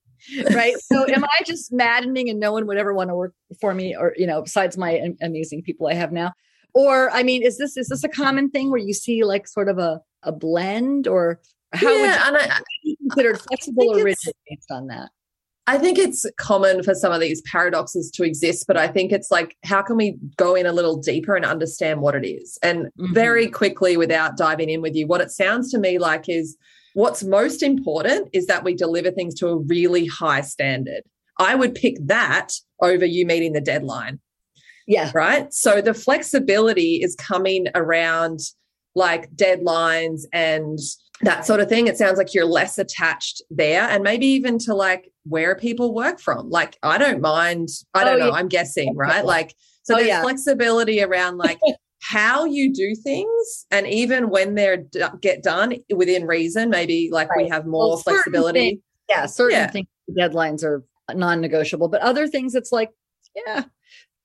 [0.55, 0.74] Right.
[0.79, 3.94] so am I just maddening and no one would ever want to work for me
[3.94, 6.33] or, you know, besides my amazing people I have now?
[6.72, 9.68] Or I mean, is this is this a common thing where you see like sort
[9.68, 11.40] of a, a blend or
[11.72, 15.11] how yeah, would you, I, considered flexible or rigid based on that?
[15.66, 19.31] I think it's common for some of these paradoxes to exist, but I think it's
[19.31, 22.59] like, how can we go in a little deeper and understand what it is?
[22.62, 23.14] And mm-hmm.
[23.14, 26.57] very quickly, without diving in with you, what it sounds to me like is
[26.92, 31.03] what's most important is that we deliver things to a really high standard.
[31.38, 34.20] I would pick that over you meeting the deadline.
[34.87, 35.11] Yeah.
[35.14, 35.53] Right.
[35.53, 38.40] So the flexibility is coming around
[38.94, 40.79] like deadlines and
[41.20, 41.87] that sort of thing.
[41.87, 46.20] It sounds like you're less attached there and maybe even to like where people work
[46.20, 46.50] from.
[46.50, 48.35] Like, I don't mind, I don't oh, know, yeah.
[48.35, 49.24] I'm guessing, right?
[49.24, 50.22] Like, so oh, there's yeah.
[50.22, 51.59] flexibility around like
[52.03, 57.31] how you do things and even when they're d- get done within reason, maybe like
[57.31, 57.44] right.
[57.44, 58.70] we have more well, flexibility.
[58.70, 59.70] Things, yeah, certain yeah.
[59.70, 59.87] things,
[60.18, 62.90] deadlines are non negotiable, but other things it's like,
[63.46, 63.64] yeah,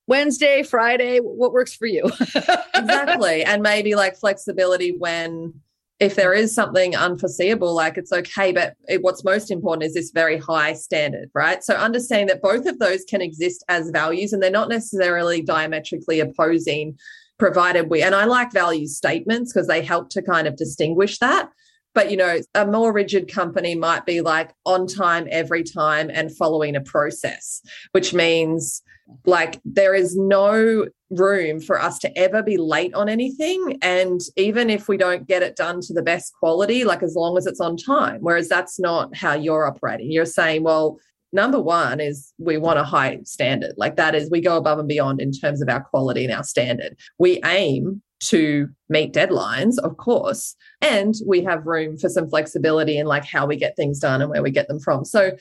[0.07, 2.03] Wednesday, Friday, what works for you?
[2.75, 3.43] exactly.
[3.43, 5.53] And maybe like flexibility when
[5.99, 8.51] if there is something unforeseeable, like it's okay.
[8.51, 11.63] But it, what's most important is this very high standard, right?
[11.63, 16.21] So understanding that both of those can exist as values and they're not necessarily diametrically
[16.21, 16.97] opposing,
[17.37, 21.49] provided we, and I like value statements because they help to kind of distinguish that.
[21.95, 26.35] But, you know, a more rigid company might be like on time, every time, and
[26.35, 28.83] following a process, which means
[29.25, 33.77] like there is no room for us to ever be late on anything.
[33.81, 37.37] And even if we don't get it done to the best quality, like as long
[37.37, 40.11] as it's on time, whereas that's not how you're operating.
[40.11, 40.99] You're saying, well,
[41.31, 43.73] number one is we want a high standard.
[43.77, 46.43] Like that is, we go above and beyond in terms of our quality and our
[46.43, 46.95] standard.
[47.17, 53.07] We aim to meet deadlines, of course, and we have room for some flexibility in
[53.07, 55.05] like how we get things done and where we get them from.
[55.05, 55.31] So,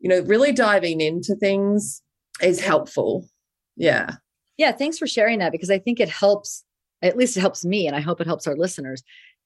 [0.00, 2.02] you know, really diving into things
[2.42, 3.28] is helpful.
[3.76, 4.16] Yeah.
[4.56, 4.72] Yeah.
[4.72, 6.64] Thanks for sharing that because I think it helps,
[7.02, 9.02] at least it helps me, and I hope it helps our listeners,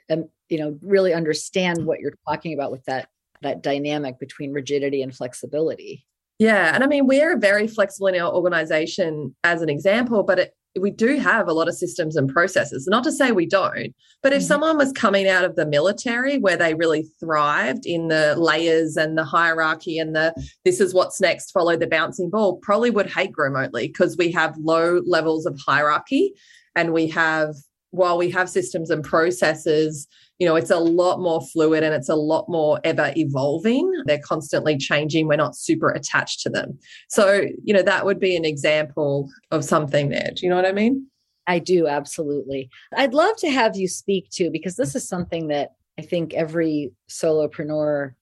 [0.08, 3.08] and um, you know, really understand what you're talking about with that
[3.42, 6.04] that dynamic between rigidity and flexibility.
[6.38, 6.74] Yeah.
[6.74, 10.90] And I mean, we're very flexible in our organization as an example, but it, we
[10.90, 12.86] do have a lot of systems and processes.
[12.86, 14.46] Not to say we don't, but if mm-hmm.
[14.46, 19.18] someone was coming out of the military where they really thrived in the layers and
[19.18, 20.32] the hierarchy and the
[20.64, 24.56] this is what's next, follow the bouncing ball, probably would hate Growmotely because we have
[24.58, 26.34] low levels of hierarchy
[26.76, 27.56] and we have
[27.90, 30.08] while we have systems and processes
[30.40, 33.92] you know, it's a lot more fluid and it's a lot more ever evolving.
[34.06, 35.28] They're constantly changing.
[35.28, 36.78] We're not super attached to them.
[37.10, 40.30] So, you know, that would be an example of something there.
[40.34, 41.06] Do you know what I mean?
[41.46, 42.70] I do, absolutely.
[42.96, 46.92] I'd love to have you speak to because this is something that I think every
[47.10, 48.12] solopreneur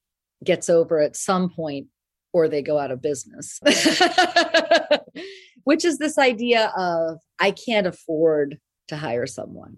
[0.43, 1.87] gets over at some point
[2.33, 3.61] or they go out of business.
[5.63, 8.57] Which is this idea of I can't afford
[8.89, 9.77] to hire someone.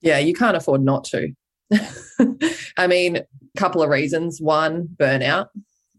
[0.00, 1.28] Yeah, you can't afford not to.
[2.76, 3.24] I mean, a
[3.56, 4.40] couple of reasons.
[4.40, 5.48] One, burnout.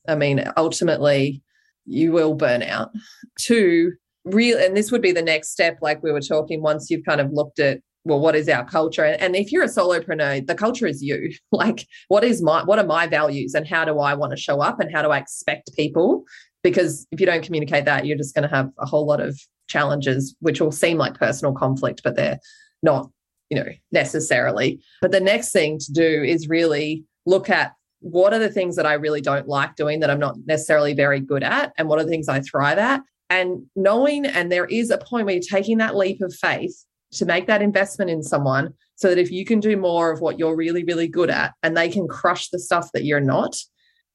[0.07, 1.41] I mean, ultimately,
[1.85, 2.91] you will burn out.
[3.39, 3.93] Two,
[4.25, 7.21] real, and this would be the next step, like we were talking, once you've kind
[7.21, 9.05] of looked at, well, what is our culture?
[9.05, 11.31] And if you're a solopreneur, the culture is you.
[11.51, 14.59] Like, what is my, what are my values and how do I want to show
[14.59, 16.23] up and how do I expect people?
[16.63, 19.39] Because if you don't communicate that, you're just going to have a whole lot of
[19.67, 22.39] challenges, which will seem like personal conflict, but they're
[22.81, 23.09] not
[23.53, 24.79] you know, necessarily.
[24.99, 28.87] But the next thing to do is really look at what are the things that
[28.87, 32.03] I really don't like doing that I'm not necessarily very good at, and what are
[32.03, 33.01] the things I thrive at.
[33.29, 36.75] And knowing, and there is a point where you're taking that leap of faith
[37.13, 40.39] to make that investment in someone so that if you can do more of what
[40.39, 43.55] you're really, really good at and they can crush the stuff that you're not,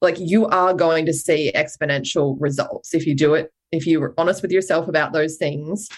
[0.01, 3.51] like you are going to see exponential results if you do it.
[3.71, 5.89] If you're honest with yourself about those things,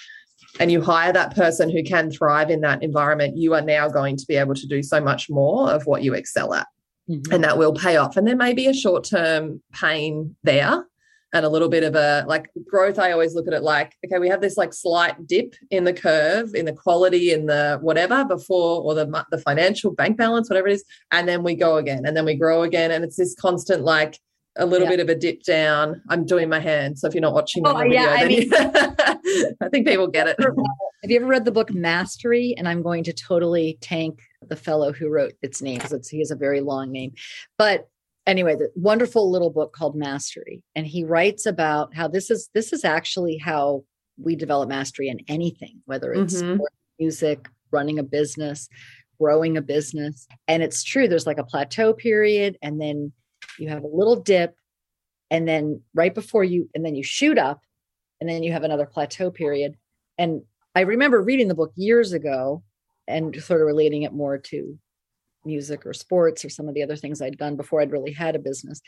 [0.59, 4.17] and you hire that person who can thrive in that environment, you are now going
[4.17, 6.67] to be able to do so much more of what you excel at.
[7.09, 7.33] Mm-hmm.
[7.33, 8.17] And that will pay off.
[8.17, 10.85] And there may be a short term pain there
[11.33, 12.99] and a little bit of a like growth.
[12.99, 15.93] I always look at it like, okay, we have this like slight dip in the
[15.93, 20.67] curve, in the quality, in the whatever before, or the, the financial bank balance, whatever
[20.67, 20.83] it is.
[21.11, 22.91] And then we go again and then we grow again.
[22.91, 24.19] And it's this constant like,
[24.57, 24.91] a little yeah.
[24.91, 26.01] bit of a dip down.
[26.09, 26.99] I'm doing my hand.
[26.99, 28.49] So if you're not watching oh, video, yeah, I, mean,
[29.61, 30.35] I think people get it.
[30.39, 32.53] Have you ever read the book Mastery?
[32.57, 36.31] And I'm going to totally tank the fellow who wrote its name because he has
[36.31, 37.13] a very long name.
[37.57, 37.87] But
[38.27, 40.63] anyway, the wonderful little book called Mastery.
[40.75, 43.83] And he writes about how this is this is actually how
[44.17, 46.61] we develop mastery in anything, whether it's mm-hmm.
[46.99, 48.67] music, running a business,
[49.19, 50.27] growing a business.
[50.47, 53.11] And it's true, there's like a plateau period and then
[53.61, 54.55] you have a little dip
[55.29, 57.61] and then right before you and then you shoot up
[58.19, 59.75] and then you have another plateau period.
[60.17, 60.41] And
[60.75, 62.63] i remember reading the book years ago
[63.07, 64.77] and sort of relating it more to
[65.43, 68.35] music or sports or some of the other things i'd done before i'd really had
[68.35, 68.81] a business.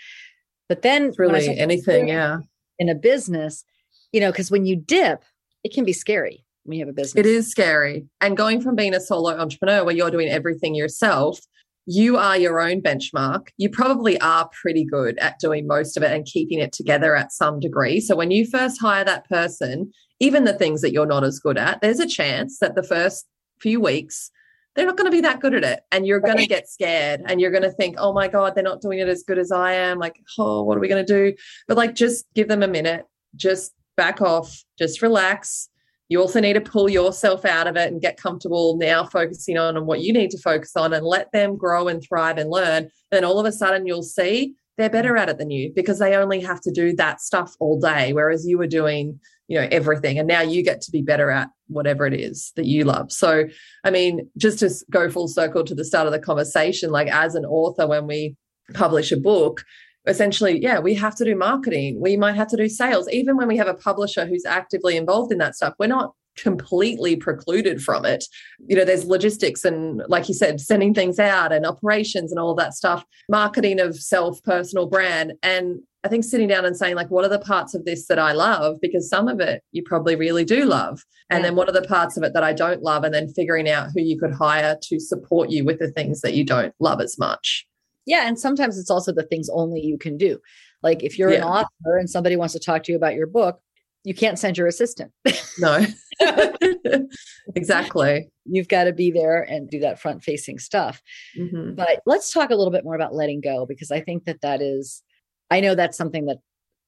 [0.70, 2.38] But then it's really anything yeah.
[2.80, 3.64] in a business
[4.12, 5.24] you know because when you dip
[5.64, 7.20] it can be scary when you have a business.
[7.20, 8.06] it is scary.
[8.22, 11.40] And going from being a solo entrepreneur where you're doing everything yourself
[11.86, 13.50] you are your own benchmark.
[13.58, 17.32] You probably are pretty good at doing most of it and keeping it together at
[17.32, 18.00] some degree.
[18.00, 21.58] So when you first hire that person, even the things that you're not as good
[21.58, 23.28] at, there's a chance that the first
[23.60, 24.32] few weeks,
[24.76, 25.82] they're not going to be that good at it.
[25.92, 28.64] And you're going to get scared and you're going to think, oh my God, they're
[28.64, 30.00] not doing it as good as I am.
[30.00, 31.36] Like, oh, what are we going to do?
[31.68, 35.70] But like, just give them a minute, just back off, just relax
[36.10, 39.78] you also need to pull yourself out of it and get comfortable now focusing on,
[39.78, 42.90] on what you need to focus on and let them grow and thrive and learn.
[43.12, 46.16] Then all of a sudden you'll see they're better at it than you because they
[46.16, 50.18] only have to do that stuff all day whereas you were doing you know everything
[50.18, 53.46] and now you get to be better at whatever it is that you love so
[53.84, 57.36] i mean just to go full circle to the start of the conversation like as
[57.36, 58.36] an author when we
[58.74, 59.64] publish a book
[60.08, 63.48] essentially yeah we have to do marketing we might have to do sales even when
[63.48, 68.06] we have a publisher who's actively involved in that stuff we're not completely precluded from
[68.06, 68.26] it.
[68.68, 72.56] You know, there's logistics and, like you said, sending things out and operations and all
[72.56, 75.34] that stuff, marketing of self, personal brand.
[75.44, 78.20] And I think sitting down and saying, like, what are the parts of this that
[78.20, 78.78] I love?
[78.82, 81.04] Because some of it you probably really do love.
[81.30, 81.50] And yeah.
[81.50, 83.04] then what are the parts of it that I don't love?
[83.04, 86.34] And then figuring out who you could hire to support you with the things that
[86.34, 87.66] you don't love as much.
[88.06, 88.28] Yeah.
[88.28, 90.40] And sometimes it's also the things only you can do.
[90.82, 91.38] Like if you're yeah.
[91.38, 93.62] an author and somebody wants to talk to you about your book,
[94.04, 95.12] you can't send your assistant.
[95.60, 95.86] No,
[97.56, 98.30] exactly.
[98.46, 101.02] You've got to be there and do that front facing stuff.
[101.38, 101.76] Mm-hmm.
[101.76, 104.62] But let's talk a little bit more about letting go because I think that that
[104.62, 105.02] is,
[105.50, 106.40] I know that's something that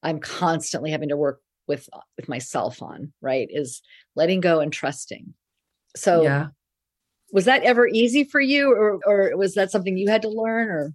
[0.04, 3.14] I'm constantly having to work with with myself on.
[3.22, 3.82] Right, is
[4.16, 5.34] letting go and trusting.
[5.96, 6.48] So, yeah.
[7.36, 10.70] Was that ever easy for you, or or was that something you had to learn?
[10.70, 10.94] Or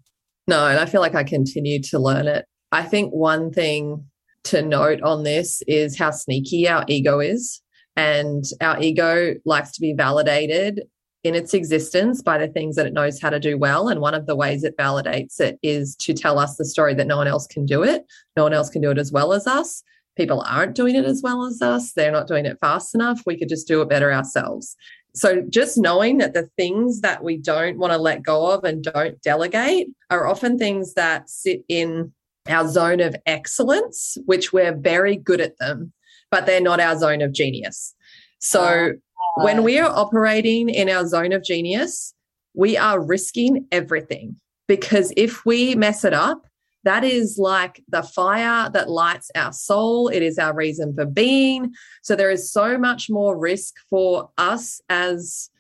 [0.49, 2.47] no, and I feel like I continued to learn it.
[2.73, 4.07] I think one thing
[4.45, 7.61] to note on this is how sneaky our ego is.
[7.95, 10.81] And our ego likes to be validated
[11.25, 13.89] in its existence by the things that it knows how to do well.
[13.89, 17.07] And one of the ways it validates it is to tell us the story that
[17.07, 18.07] no one else can do it.
[18.35, 19.83] No one else can do it as well as us.
[20.17, 21.93] People aren't doing it as well as us.
[21.93, 23.21] They're not doing it fast enough.
[23.27, 24.77] We could just do it better ourselves.
[25.15, 28.83] So, just knowing that the things that we don't want to let go of and
[28.83, 32.13] don't delegate are often things that sit in
[32.49, 35.93] our zone of excellence, which we're very good at them,
[36.31, 37.95] but they're not our zone of genius.
[38.39, 38.93] So
[39.37, 42.15] when we are operating in our zone of genius,
[42.55, 46.47] we are risking everything because if we mess it up,
[46.85, 50.09] that is like the fire that lights our soul.
[50.09, 51.75] It is our reason for being.
[52.03, 55.51] So there is so much more risk for us as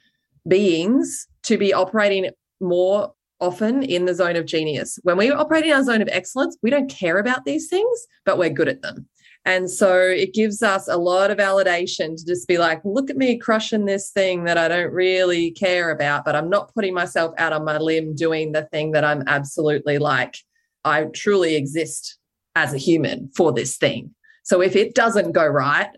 [0.48, 2.30] beings to be operating
[2.60, 4.98] more often in the zone of genius.
[5.02, 8.38] When we operate in our zone of excellence, we don't care about these things, but
[8.38, 9.08] we're good at them.
[9.46, 13.16] And so it gives us a lot of validation to just be like, look at
[13.16, 17.32] me crushing this thing that I don't really care about, but I'm not putting myself
[17.38, 20.36] out on my limb doing the thing that I'm absolutely like,
[20.84, 22.18] I truly exist
[22.54, 24.14] as a human for this thing.
[24.42, 25.90] So if it doesn't go right,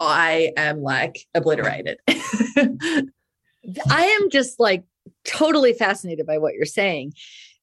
[0.00, 1.98] I am like obliterated.
[2.08, 3.10] I
[3.88, 4.84] am just like
[5.24, 7.12] totally fascinated by what you're saying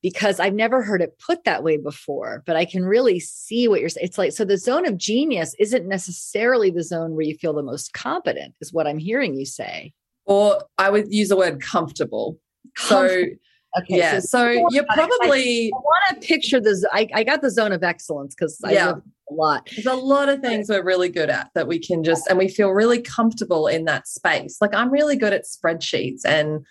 [0.01, 3.79] because I've never heard it put that way before, but I can really see what
[3.79, 4.05] you're saying.
[4.05, 7.63] It's like, so the zone of genius isn't necessarily the zone where you feel the
[7.63, 9.93] most competent, is what I'm hearing you say.
[10.25, 12.37] Or I would use the word comfortable.
[12.75, 13.25] So,
[13.79, 15.67] okay, yeah, so, so you're probably.
[15.67, 16.85] I, want to picture this.
[16.91, 18.93] I, I got the zone of excellence because I yeah.
[19.29, 19.69] a lot.
[19.75, 22.47] There's a lot of things we're really good at that we can just, and we
[22.47, 24.57] feel really comfortable in that space.
[24.61, 26.65] Like I'm really good at spreadsheets and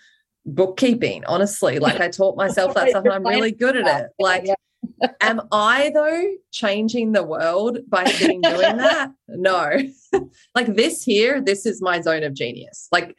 [0.45, 1.79] bookkeeping, honestly.
[1.83, 4.09] Like I taught myself that stuff and I'm really good at it.
[4.19, 4.45] Like,
[5.19, 9.11] am I though changing the world by doing that?
[9.27, 9.77] No.
[10.55, 12.87] like this here, this is my zone of genius.
[12.91, 13.17] Like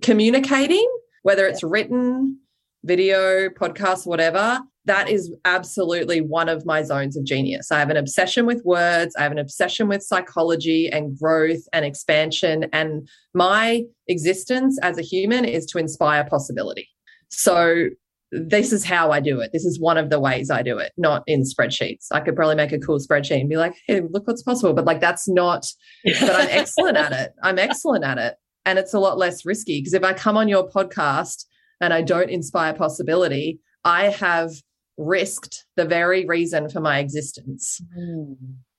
[0.00, 0.86] communicating,
[1.22, 2.38] whether it's written,
[2.84, 7.72] video, podcast, whatever, that is absolutely one of my zones of genius.
[7.72, 11.84] I have an obsession with words, I have an obsession with psychology and growth and
[11.84, 12.66] expansion.
[12.72, 16.88] And my existence as a human is to inspire possibility.
[17.30, 17.88] So,
[18.36, 19.50] this is how I do it.
[19.52, 22.06] This is one of the ways I do it, not in spreadsheets.
[22.10, 24.74] I could probably make a cool spreadsheet and be like, hey, look what's possible.
[24.74, 25.64] But like, that's not,
[26.04, 27.32] but I'm excellent at it.
[27.44, 28.34] I'm excellent at it.
[28.66, 31.44] And it's a lot less risky because if I come on your podcast
[31.80, 34.52] and I don't inspire possibility, I have
[34.96, 37.80] risked the very reason for my existence.
[37.96, 38.36] Mm.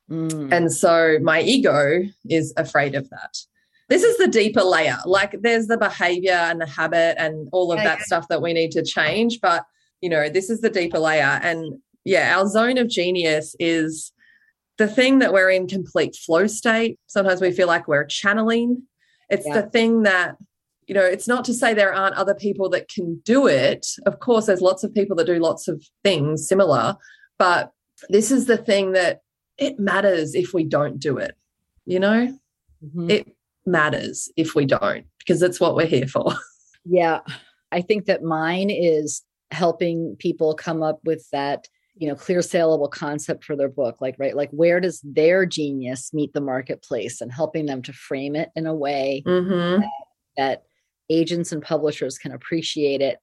[0.09, 0.53] Mm.
[0.53, 3.37] And so my ego is afraid of that.
[3.89, 4.97] This is the deeper layer.
[5.05, 8.71] Like there's the behavior and the habit and all of that stuff that we need
[8.71, 9.39] to change.
[9.41, 9.63] But,
[10.01, 11.39] you know, this is the deeper layer.
[11.43, 14.11] And yeah, our zone of genius is
[14.77, 16.99] the thing that we're in complete flow state.
[17.07, 18.83] Sometimes we feel like we're channeling.
[19.29, 19.61] It's yeah.
[19.61, 20.35] the thing that
[20.87, 23.87] you know, it's not to say there aren't other people that can do it.
[24.05, 26.95] Of course, there's lots of people that do lots of things similar,
[27.39, 27.71] but
[28.09, 29.21] this is the thing that
[29.57, 31.35] it matters if we don't do it.
[31.85, 32.37] You know,
[32.83, 33.09] mm-hmm.
[33.09, 36.33] it matters if we don't because that's what we're here for.
[36.87, 37.21] Yeah.
[37.71, 42.89] I think that mine is helping people come up with that you know clear saleable
[42.89, 47.31] concept for their book like right like where does their genius meet the marketplace and
[47.31, 49.81] helping them to frame it in a way mm-hmm.
[49.81, 49.89] that,
[50.37, 50.63] that
[51.09, 53.19] agents and publishers can appreciate it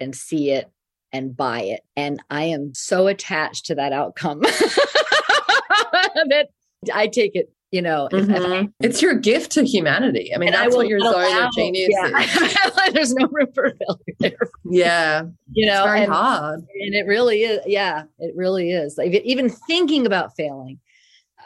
[0.00, 0.70] and see it
[1.12, 1.80] and buy it.
[1.96, 4.40] And I am so attached to that outcome
[6.00, 6.48] that
[6.92, 8.66] I take it you know, mm-hmm.
[8.80, 10.30] it's your gift to humanity.
[10.34, 12.20] I mean, and that's I what your allow, genius yeah.
[12.20, 12.68] is.
[12.92, 14.50] There's no room for failure there.
[14.64, 15.22] Yeah.
[15.54, 16.60] You know, it's very and, hard.
[16.60, 17.60] And it really is.
[17.66, 18.96] Yeah, it really is.
[18.96, 20.80] Like even thinking about failing,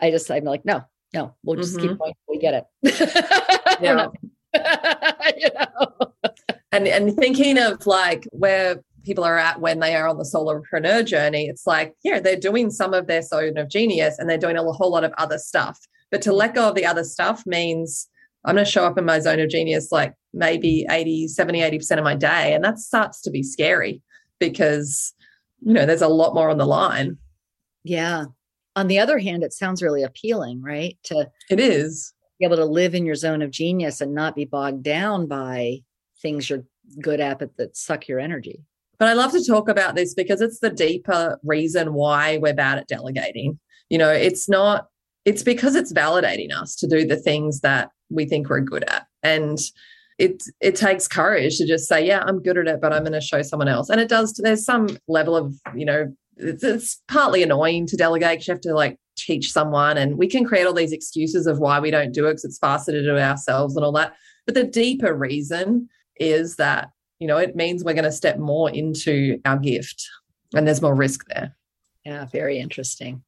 [0.01, 1.89] I just, I'm like, no, no, we'll just mm-hmm.
[1.89, 2.13] keep going.
[2.29, 3.81] We get it.
[3.81, 4.07] yeah.
[4.55, 6.13] you know?
[6.73, 11.07] And, and thinking of like where people are at when they are on the solopreneur
[11.07, 14.57] journey, it's like, yeah, they're doing some of their zone of genius and they're doing
[14.57, 15.79] a whole lot of other stuff.
[16.11, 18.09] But to let go of the other stuff means
[18.45, 21.99] I'm going to show up in my zone of genius like maybe 80, 70, 80%
[21.99, 22.55] of my day.
[22.55, 24.03] And that starts to be scary
[24.39, 25.13] because,
[25.61, 27.17] you know, there's a lot more on the line.
[27.83, 28.27] Yeah.
[28.77, 30.99] On the other hand, it sounds really appealing, right?
[31.05, 34.45] To it is be able to live in your zone of genius and not be
[34.45, 35.79] bogged down by
[36.21, 36.65] things you're
[37.01, 38.61] good at but that suck your energy.
[38.99, 42.79] But I love to talk about this because it's the deeper reason why we're bad
[42.79, 43.59] at delegating.
[43.91, 44.87] You know, it's not
[45.25, 49.07] it's because it's validating us to do the things that we think we're good at.
[49.23, 49.59] And
[50.19, 53.13] it it takes courage to just say, yeah, I'm good at it, but I'm going
[53.13, 53.91] to show someone else.
[53.91, 54.35] And it does.
[54.35, 58.75] There's some level of you know, it's, it's partly annoying to delegate you have to
[58.75, 62.27] like teach someone, and we can create all these excuses of why we don't do
[62.27, 64.15] it because it's faster to do it ourselves and all that.
[64.47, 68.71] But the deeper reason is that you know it means we're going to step more
[68.71, 70.09] into our gift,
[70.55, 71.57] and there's more risk there.
[72.05, 73.23] Yeah, very interesting.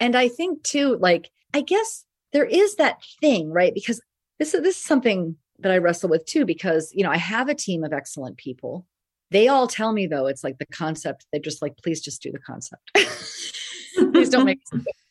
[0.00, 3.72] And I think too, like, I guess there is that thing, right?
[3.72, 4.00] Because
[4.38, 7.48] this is this is something that I wrestle with too, because you know, I have
[7.48, 8.86] a team of excellent people.
[9.30, 12.30] They all tell me though, it's like the concept, they're just like, please just do
[12.30, 12.82] the concept.
[14.12, 14.60] please don't make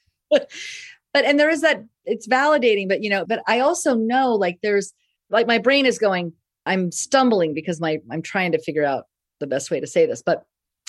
[1.13, 4.59] but and there is that it's validating, but you know, but I also know like
[4.61, 4.93] there's
[5.29, 6.33] like my brain is going,
[6.65, 9.05] I'm stumbling because my I'm trying to figure out
[9.39, 10.43] the best way to say this, but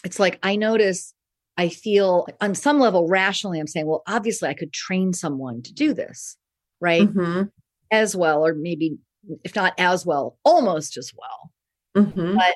[0.04, 1.14] it's like I notice
[1.56, 5.72] I feel on some level rationally, I'm saying, well, obviously I could train someone to
[5.72, 6.36] do this,
[6.80, 7.02] right?
[7.02, 7.44] Mm-hmm.
[7.90, 8.98] As well, or maybe
[9.44, 12.04] if not as well, almost as well.
[12.04, 12.34] Mm-hmm.
[12.34, 12.54] But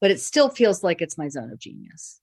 [0.00, 2.20] but it still feels like it's my zone of genius.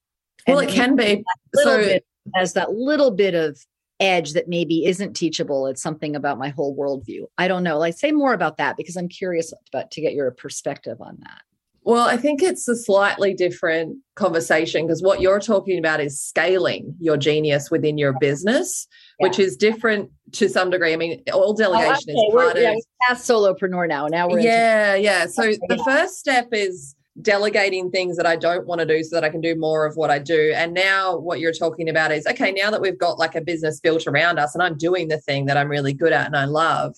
[0.48, 1.24] Well, and it can be.
[1.56, 2.06] So bit,
[2.38, 3.58] as that little bit of
[4.04, 5.68] edge that maybe isn't teachable.
[5.68, 7.26] It's something about my whole worldview.
[7.38, 7.78] I don't know.
[7.80, 11.42] Like say more about that because I'm curious about to get your perspective on that.
[11.86, 16.96] Well, I think it's a slightly different conversation because what you're talking about is scaling
[17.00, 18.88] your genius within your business,
[19.20, 19.28] yeah.
[19.28, 20.94] which is different to some degree.
[20.94, 22.28] I mean, all oh, delegation oh, okay.
[22.28, 22.58] is part we're, of.
[22.58, 22.76] Yeah,
[23.08, 24.08] past solopreneur now.
[24.08, 24.40] Now we're.
[24.40, 25.26] Yeah, into- yeah.
[25.26, 29.24] So the first step is delegating things that I don't want to do so that
[29.24, 30.52] I can do more of what I do.
[30.56, 33.80] And now what you're talking about is okay, now that we've got like a business
[33.80, 36.46] built around us and I'm doing the thing that I'm really good at and I
[36.46, 36.96] love,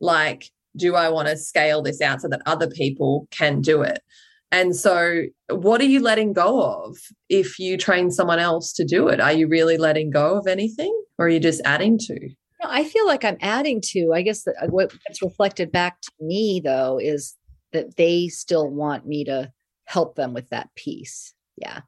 [0.00, 4.00] like, do I want to scale this out so that other people can do it?
[4.50, 6.96] And so, what are you letting go of
[7.28, 9.20] if you train someone else to do it?
[9.20, 12.30] Are you really letting go of anything or are you just adding to?
[12.64, 14.12] I feel like I'm adding to.
[14.14, 17.36] I guess that uh, what's reflected back to me, though, is
[17.72, 19.52] that they still want me to
[19.88, 21.32] help them with that piece.
[21.56, 21.80] Yeah.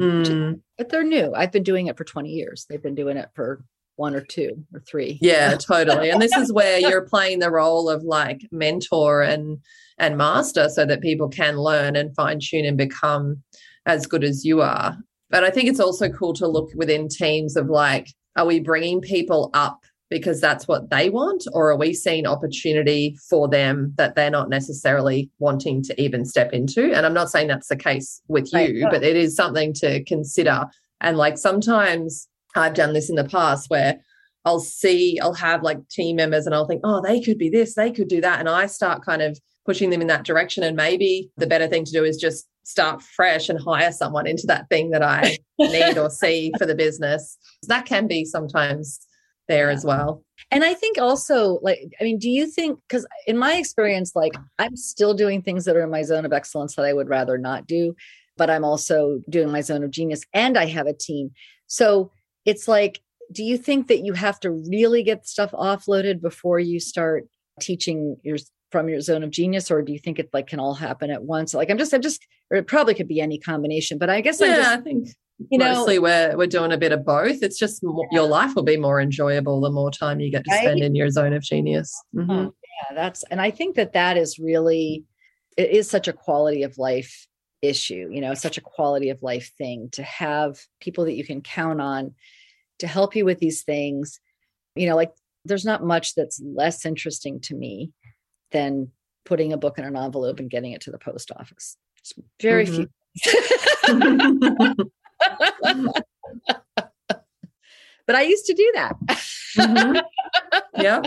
[0.00, 0.60] Mm.
[0.78, 1.34] But they're new.
[1.34, 2.66] I've been doing it for 20 years.
[2.70, 3.64] They've been doing it for
[3.96, 5.18] one or two or three.
[5.20, 6.10] Yeah, totally.
[6.10, 9.58] And this is where you're playing the role of like mentor and
[9.98, 13.42] and master so that people can learn and fine tune and become
[13.86, 14.96] as good as you are.
[15.28, 18.06] But I think it's also cool to look within teams of like,
[18.36, 19.80] are we bringing people up
[20.10, 21.44] because that's what they want?
[21.52, 26.52] Or are we seeing opportunity for them that they're not necessarily wanting to even step
[26.52, 26.92] into?
[26.92, 28.92] And I'm not saying that's the case with you, right.
[28.92, 30.64] but it is something to consider.
[31.00, 34.00] And like sometimes I've done this in the past where
[34.44, 37.74] I'll see, I'll have like team members and I'll think, oh, they could be this,
[37.74, 38.40] they could do that.
[38.40, 40.62] And I start kind of pushing them in that direction.
[40.62, 44.46] And maybe the better thing to do is just start fresh and hire someone into
[44.46, 47.36] that thing that I need or see for the business.
[47.66, 49.00] That can be sometimes
[49.48, 50.22] there as well.
[50.50, 54.34] And I think also, like, I mean, do you think, because in my experience, like,
[54.58, 57.36] I'm still doing things that are in my zone of excellence that I would rather
[57.38, 57.94] not do,
[58.36, 61.32] but I'm also doing my zone of genius and I have a team.
[61.66, 62.12] So
[62.44, 63.00] it's like,
[63.32, 67.26] do you think that you have to really get stuff offloaded before you start
[67.60, 68.38] teaching your
[68.70, 71.22] from your zone of genius or do you think it like can all happen at
[71.22, 74.20] once like i'm just i'm just or it probably could be any combination but i
[74.20, 75.08] guess yeah, just, i think
[75.50, 78.20] you know mostly we're we're doing a bit of both it's just more, yeah.
[78.20, 81.10] your life will be more enjoyable the more time you get to spend in your
[81.10, 82.30] zone of genius mm-hmm.
[82.30, 85.04] oh, yeah that's and i think that that is really
[85.56, 87.26] it is such a quality of life
[87.62, 91.40] issue you know such a quality of life thing to have people that you can
[91.40, 92.14] count on
[92.78, 94.20] to help you with these things
[94.74, 95.12] you know like
[95.44, 97.90] there's not much that's less interesting to me
[98.50, 98.90] than
[99.24, 101.76] putting a book in an envelope and getting it to the post office.
[102.40, 102.84] very mm-hmm.
[103.86, 104.90] few.
[108.06, 108.96] but I used to do that.
[109.56, 109.98] mm-hmm.
[110.80, 111.02] Yeah.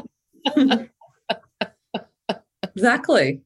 [2.76, 3.42] exactly.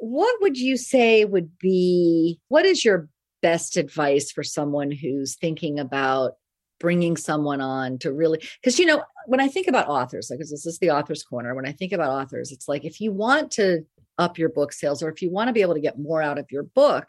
[0.00, 3.08] What would you say would be what is your
[3.42, 6.34] best advice for someone who's thinking about
[6.80, 10.64] bringing someone on to really because you know when i think about authors like this
[10.64, 13.84] is the author's corner when i think about authors it's like if you want to
[14.18, 16.38] up your book sales or if you want to be able to get more out
[16.38, 17.08] of your book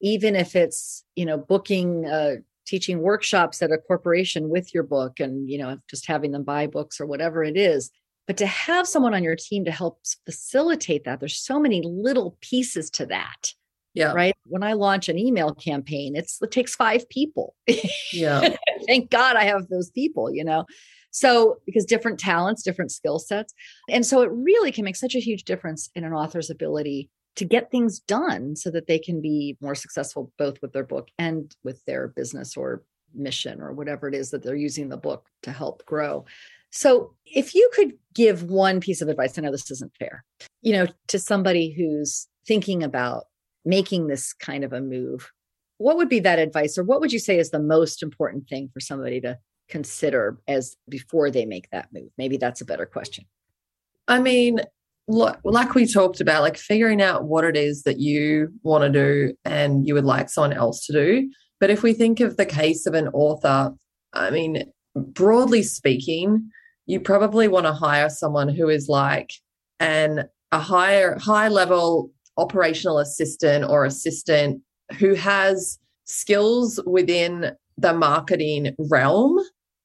[0.00, 2.36] even if it's you know booking uh,
[2.66, 6.66] teaching workshops at a corporation with your book and you know just having them buy
[6.66, 7.90] books or whatever it is
[8.26, 12.36] but to have someone on your team to help facilitate that there's so many little
[12.40, 13.52] pieces to that
[13.96, 14.12] yeah.
[14.12, 14.34] Right.
[14.44, 17.54] When I launch an email campaign, it's it takes five people.
[18.12, 18.54] Yeah.
[18.86, 20.66] Thank God I have those people, you know.
[21.12, 23.54] So because different talents, different skill sets.
[23.88, 27.44] And so it really can make such a huge difference in an author's ability to
[27.44, 31.54] get things done so that they can be more successful both with their book and
[31.62, 32.82] with their business or
[33.14, 36.24] mission or whatever it is that they're using the book to help grow.
[36.70, 40.24] So, if you could give one piece of advice, I know this isn't fair,
[40.62, 43.24] you know, to somebody who's thinking about
[43.64, 45.30] making this kind of a move,
[45.78, 48.70] what would be that advice or what would you say is the most important thing
[48.72, 52.10] for somebody to consider as before they make that move?
[52.16, 53.24] Maybe that's a better question.
[54.08, 54.60] I mean,
[55.08, 59.34] like we talked about, like figuring out what it is that you want to do
[59.44, 61.30] and you would like someone else to do.
[61.60, 63.72] But if we think of the case of an author,
[64.12, 66.50] I mean, broadly speaking,
[66.86, 69.32] you probably want to hire someone who is like
[69.80, 74.62] an a higher high level operational assistant or assistant
[74.98, 79.38] who has skills within the marketing realm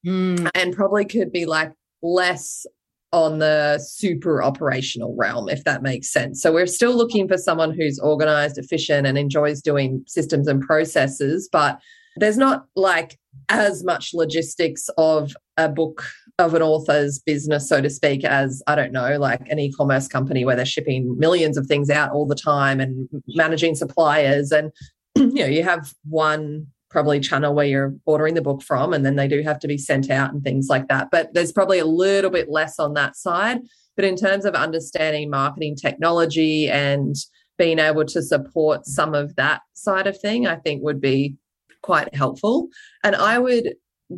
[0.06, 0.50] mm.
[0.54, 1.72] and probably could be like
[2.04, 2.66] less
[3.14, 6.42] on the super operational realm, if that makes sense.
[6.42, 11.50] So we're still looking for someone who's organized, efficient, and enjoys doing systems and processes,
[11.52, 11.80] but
[12.18, 16.04] there's not like as much logistics of a book
[16.40, 20.08] of an author's business, so to speak, as I don't know, like an e commerce
[20.08, 24.52] company where they're shipping millions of things out all the time and managing suppliers.
[24.52, 24.72] And,
[25.16, 29.16] you know, you have one probably channel where you're ordering the book from, and then
[29.16, 31.10] they do have to be sent out and things like that.
[31.12, 33.62] But there's probably a little bit less on that side.
[33.96, 37.16] But in terms of understanding marketing technology and
[37.58, 41.36] being able to support some of that side of thing, I think would be
[41.82, 42.68] quite helpful.
[43.04, 43.74] And I would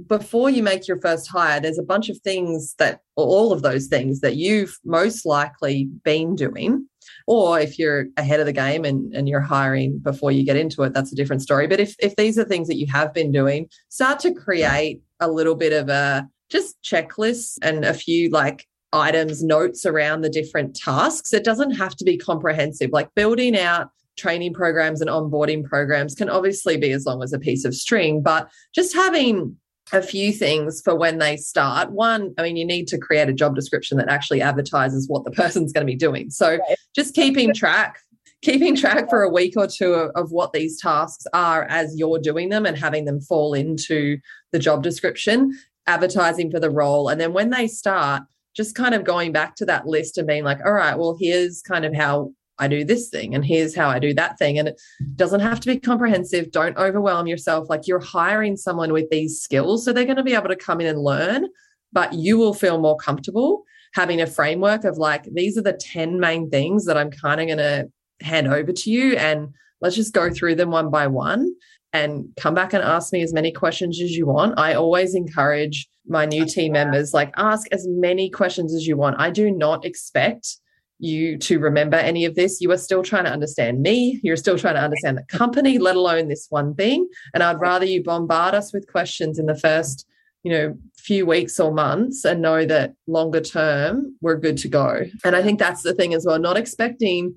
[0.07, 3.85] before you make your first hire, there's a bunch of things that, all of those
[3.87, 6.87] things that you've most likely been doing.
[7.27, 10.83] Or if you're ahead of the game and, and you're hiring before you get into
[10.83, 11.67] it, that's a different story.
[11.67, 15.29] But if, if these are things that you have been doing, start to create a
[15.29, 20.75] little bit of a just checklist and a few like items, notes around the different
[20.75, 21.33] tasks.
[21.33, 26.29] It doesn't have to be comprehensive, like building out training programs and onboarding programs can
[26.29, 29.57] obviously be as long as a piece of string, but just having
[29.91, 31.91] a few things for when they start.
[31.91, 35.31] One, I mean, you need to create a job description that actually advertises what the
[35.39, 36.29] person's going to be doing.
[36.29, 36.77] So right.
[36.95, 37.99] just keeping track,
[38.41, 42.19] keeping track for a week or two of, of, what these tasks are as you're
[42.19, 44.17] doing them and having them fall into
[44.51, 45.51] the job description,
[45.87, 47.09] advertising for the role.
[47.09, 48.23] And then when they start,
[48.55, 51.61] just kind of going back to that list and being like, all right, well, here's
[51.61, 54.59] kind of how I do this thing and here's how I do that thing.
[54.59, 54.81] And it
[55.15, 56.51] doesn't have to be comprehensive.
[56.51, 57.69] Don't overwhelm yourself.
[57.69, 59.85] Like you're hiring someone with these skills.
[59.85, 61.47] So they're going to be able to come in and learn,
[61.91, 66.19] but you will feel more comfortable having a framework of like, these are the 10
[66.19, 67.91] main things that I'm kind of going to
[68.25, 69.15] hand over to you.
[69.17, 69.49] And
[69.81, 71.53] let's just go through them one by one
[71.91, 74.59] and come back and ask me as many questions as you want.
[74.59, 79.15] I always encourage my new team members like ask as many questions as you want.
[79.19, 80.57] I do not expect
[81.03, 82.61] you to remember any of this.
[82.61, 84.19] You are still trying to understand me.
[84.23, 87.07] You're still trying to understand the company, let alone this one thing.
[87.33, 90.07] And I'd rather you bombard us with questions in the first,
[90.43, 95.01] you know, few weeks or months and know that longer term we're good to go.
[95.25, 97.35] And I think that's the thing as well, not expecting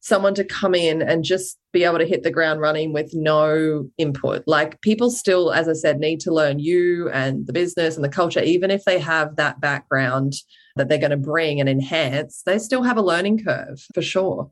[0.00, 3.88] someone to come in and just be able to hit the ground running with no
[3.98, 4.44] input.
[4.46, 8.10] Like people still, as I said, need to learn you and the business and the
[8.10, 10.34] culture, even if they have that background
[10.76, 14.50] that they're going to bring and enhance, they still have a learning curve for sure.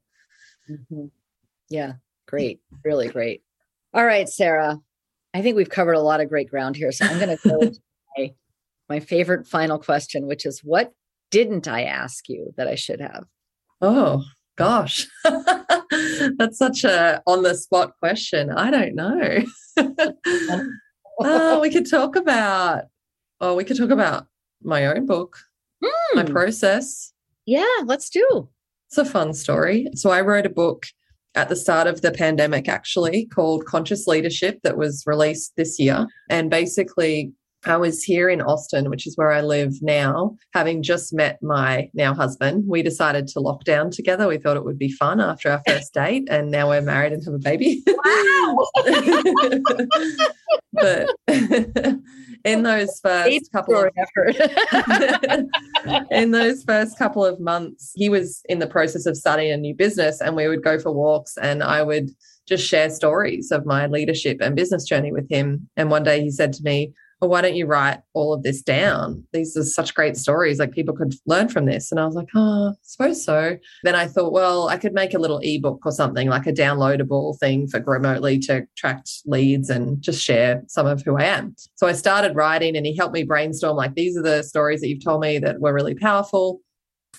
[0.68, 1.06] Mm-hmm.
[1.68, 1.94] Yeah,
[2.26, 2.60] great.
[2.84, 3.42] Really great.
[3.92, 4.78] All right, Sarah.
[5.34, 6.92] I think we've covered a lot of great ground here.
[6.92, 7.80] So I'm going to go to
[8.16, 8.34] my,
[8.88, 10.92] my favorite final question, which is what
[11.30, 13.24] didn't I ask you that I should have?
[13.80, 14.24] Oh,
[14.56, 15.06] gosh.
[15.24, 18.50] That's such a on the spot question.
[18.50, 19.44] I don't know.
[21.20, 22.84] oh, we could talk about,
[23.40, 24.26] oh, we could talk about
[24.62, 25.38] my own book
[26.14, 26.32] my hmm.
[26.32, 27.12] process.
[27.46, 28.48] Yeah, let's do.
[28.88, 29.88] It's a fun story.
[29.94, 30.86] So I wrote a book
[31.34, 36.06] at the start of the pandemic, actually, called Conscious Leadership, that was released this year.
[36.30, 37.32] And basically,
[37.66, 41.90] I was here in Austin, which is where I live now, having just met my
[41.94, 42.64] now husband.
[42.68, 44.28] We decided to lock down together.
[44.28, 47.24] We thought it would be fun after our first date, and now we're married and
[47.24, 47.82] have a baby.
[47.86, 48.68] Wow.
[50.72, 51.10] but
[52.44, 53.90] in those first couple of
[56.10, 59.74] in those first couple of months, he was in the process of starting a new
[59.74, 62.10] business, and we would go for walks, and I would
[62.46, 65.68] just share stories of my leadership and business journey with him.
[65.76, 68.62] And one day he said to me, well, why don't you write all of this
[68.62, 69.24] down?
[69.32, 70.58] These are such great stories.
[70.58, 71.90] Like people could learn from this.
[71.90, 73.56] And I was like, oh, I suppose so.
[73.82, 77.38] Then I thought, well, I could make a little ebook or something like a downloadable
[77.38, 81.54] thing for Growmotely to attract leads and just share some of who I am.
[81.76, 84.88] So I started writing and he helped me brainstorm like, these are the stories that
[84.88, 86.60] you've told me that were really powerful.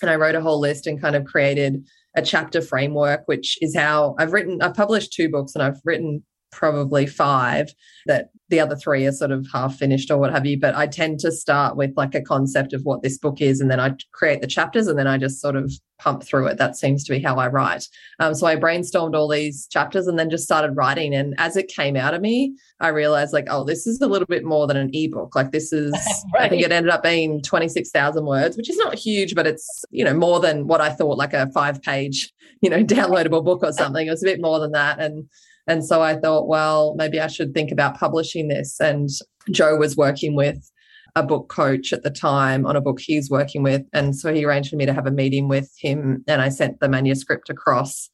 [0.01, 1.85] And I wrote a whole list and kind of created
[2.17, 6.23] a chapter framework, which is how I've written, I've published two books and I've written
[6.55, 7.73] probably five
[8.05, 10.59] that the other three are sort of half finished or what have you.
[10.59, 13.69] But I tend to start with like a concept of what this book is, and
[13.69, 16.57] then I create the chapters, and then I just sort of pump through it.
[16.57, 17.85] That seems to be how I write.
[18.19, 21.15] Um, so I brainstormed all these chapters and then just started writing.
[21.15, 24.25] And as it came out of me, I realized like, oh, this is a little
[24.25, 25.35] bit more than an ebook.
[25.35, 25.93] Like this is,
[26.33, 26.43] right.
[26.43, 29.47] I think it ended up being twenty six thousand words, which is not huge, but
[29.47, 32.31] it's you know more than what I thought like a five page
[32.61, 34.07] you know downloadable book or something.
[34.07, 35.27] It was a bit more than that, and
[35.67, 38.79] and so I thought, well, maybe I should think about publishing this.
[38.79, 39.09] And
[39.51, 40.69] Joe was working with
[41.15, 43.83] a book coach at the time on a book he's working with.
[43.93, 46.23] And so he arranged for me to have a meeting with him.
[46.27, 48.09] And I sent the manuscript across.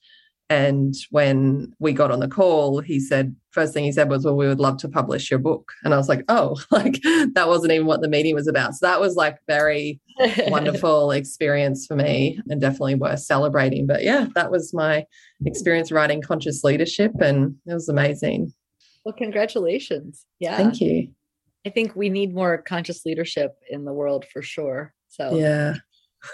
[0.52, 4.36] And when we got on the call, he said, first thing he said was, Well,
[4.36, 5.72] we would love to publish your book.
[5.86, 7.02] And I was like, Oh, like
[7.36, 8.74] that wasn't even what the meeting was about.
[8.74, 10.02] So that was like very
[10.48, 13.88] wonderful experience for me and definitely worth celebrating.
[13.88, 15.06] But yeah, that was my
[15.46, 18.52] experience writing conscious leadership and it was amazing.
[19.06, 20.26] Well, congratulations.
[20.42, 20.58] Yeah.
[20.58, 21.14] Thank you.
[21.66, 24.94] I think we need more conscious leadership in the world for sure.
[25.08, 25.76] So, yeah.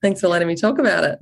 [0.00, 1.18] Thanks for letting me talk about it.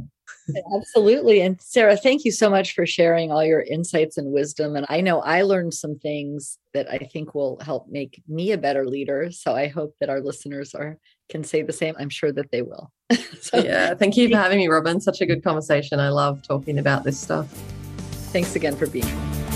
[0.76, 1.40] Absolutely.
[1.40, 4.76] And Sarah, thank you so much for sharing all your insights and wisdom.
[4.76, 8.58] And I know I learned some things that I think will help make me a
[8.58, 9.30] better leader.
[9.30, 11.94] So I hope that our listeners are can say the same.
[11.98, 12.92] I'm sure that they will.
[13.40, 13.94] so, yeah.
[13.94, 15.00] Thank you for having me, Robin.
[15.00, 16.00] Such a good conversation.
[16.00, 17.48] I love talking about this stuff.
[18.32, 19.55] Thanks again for being here.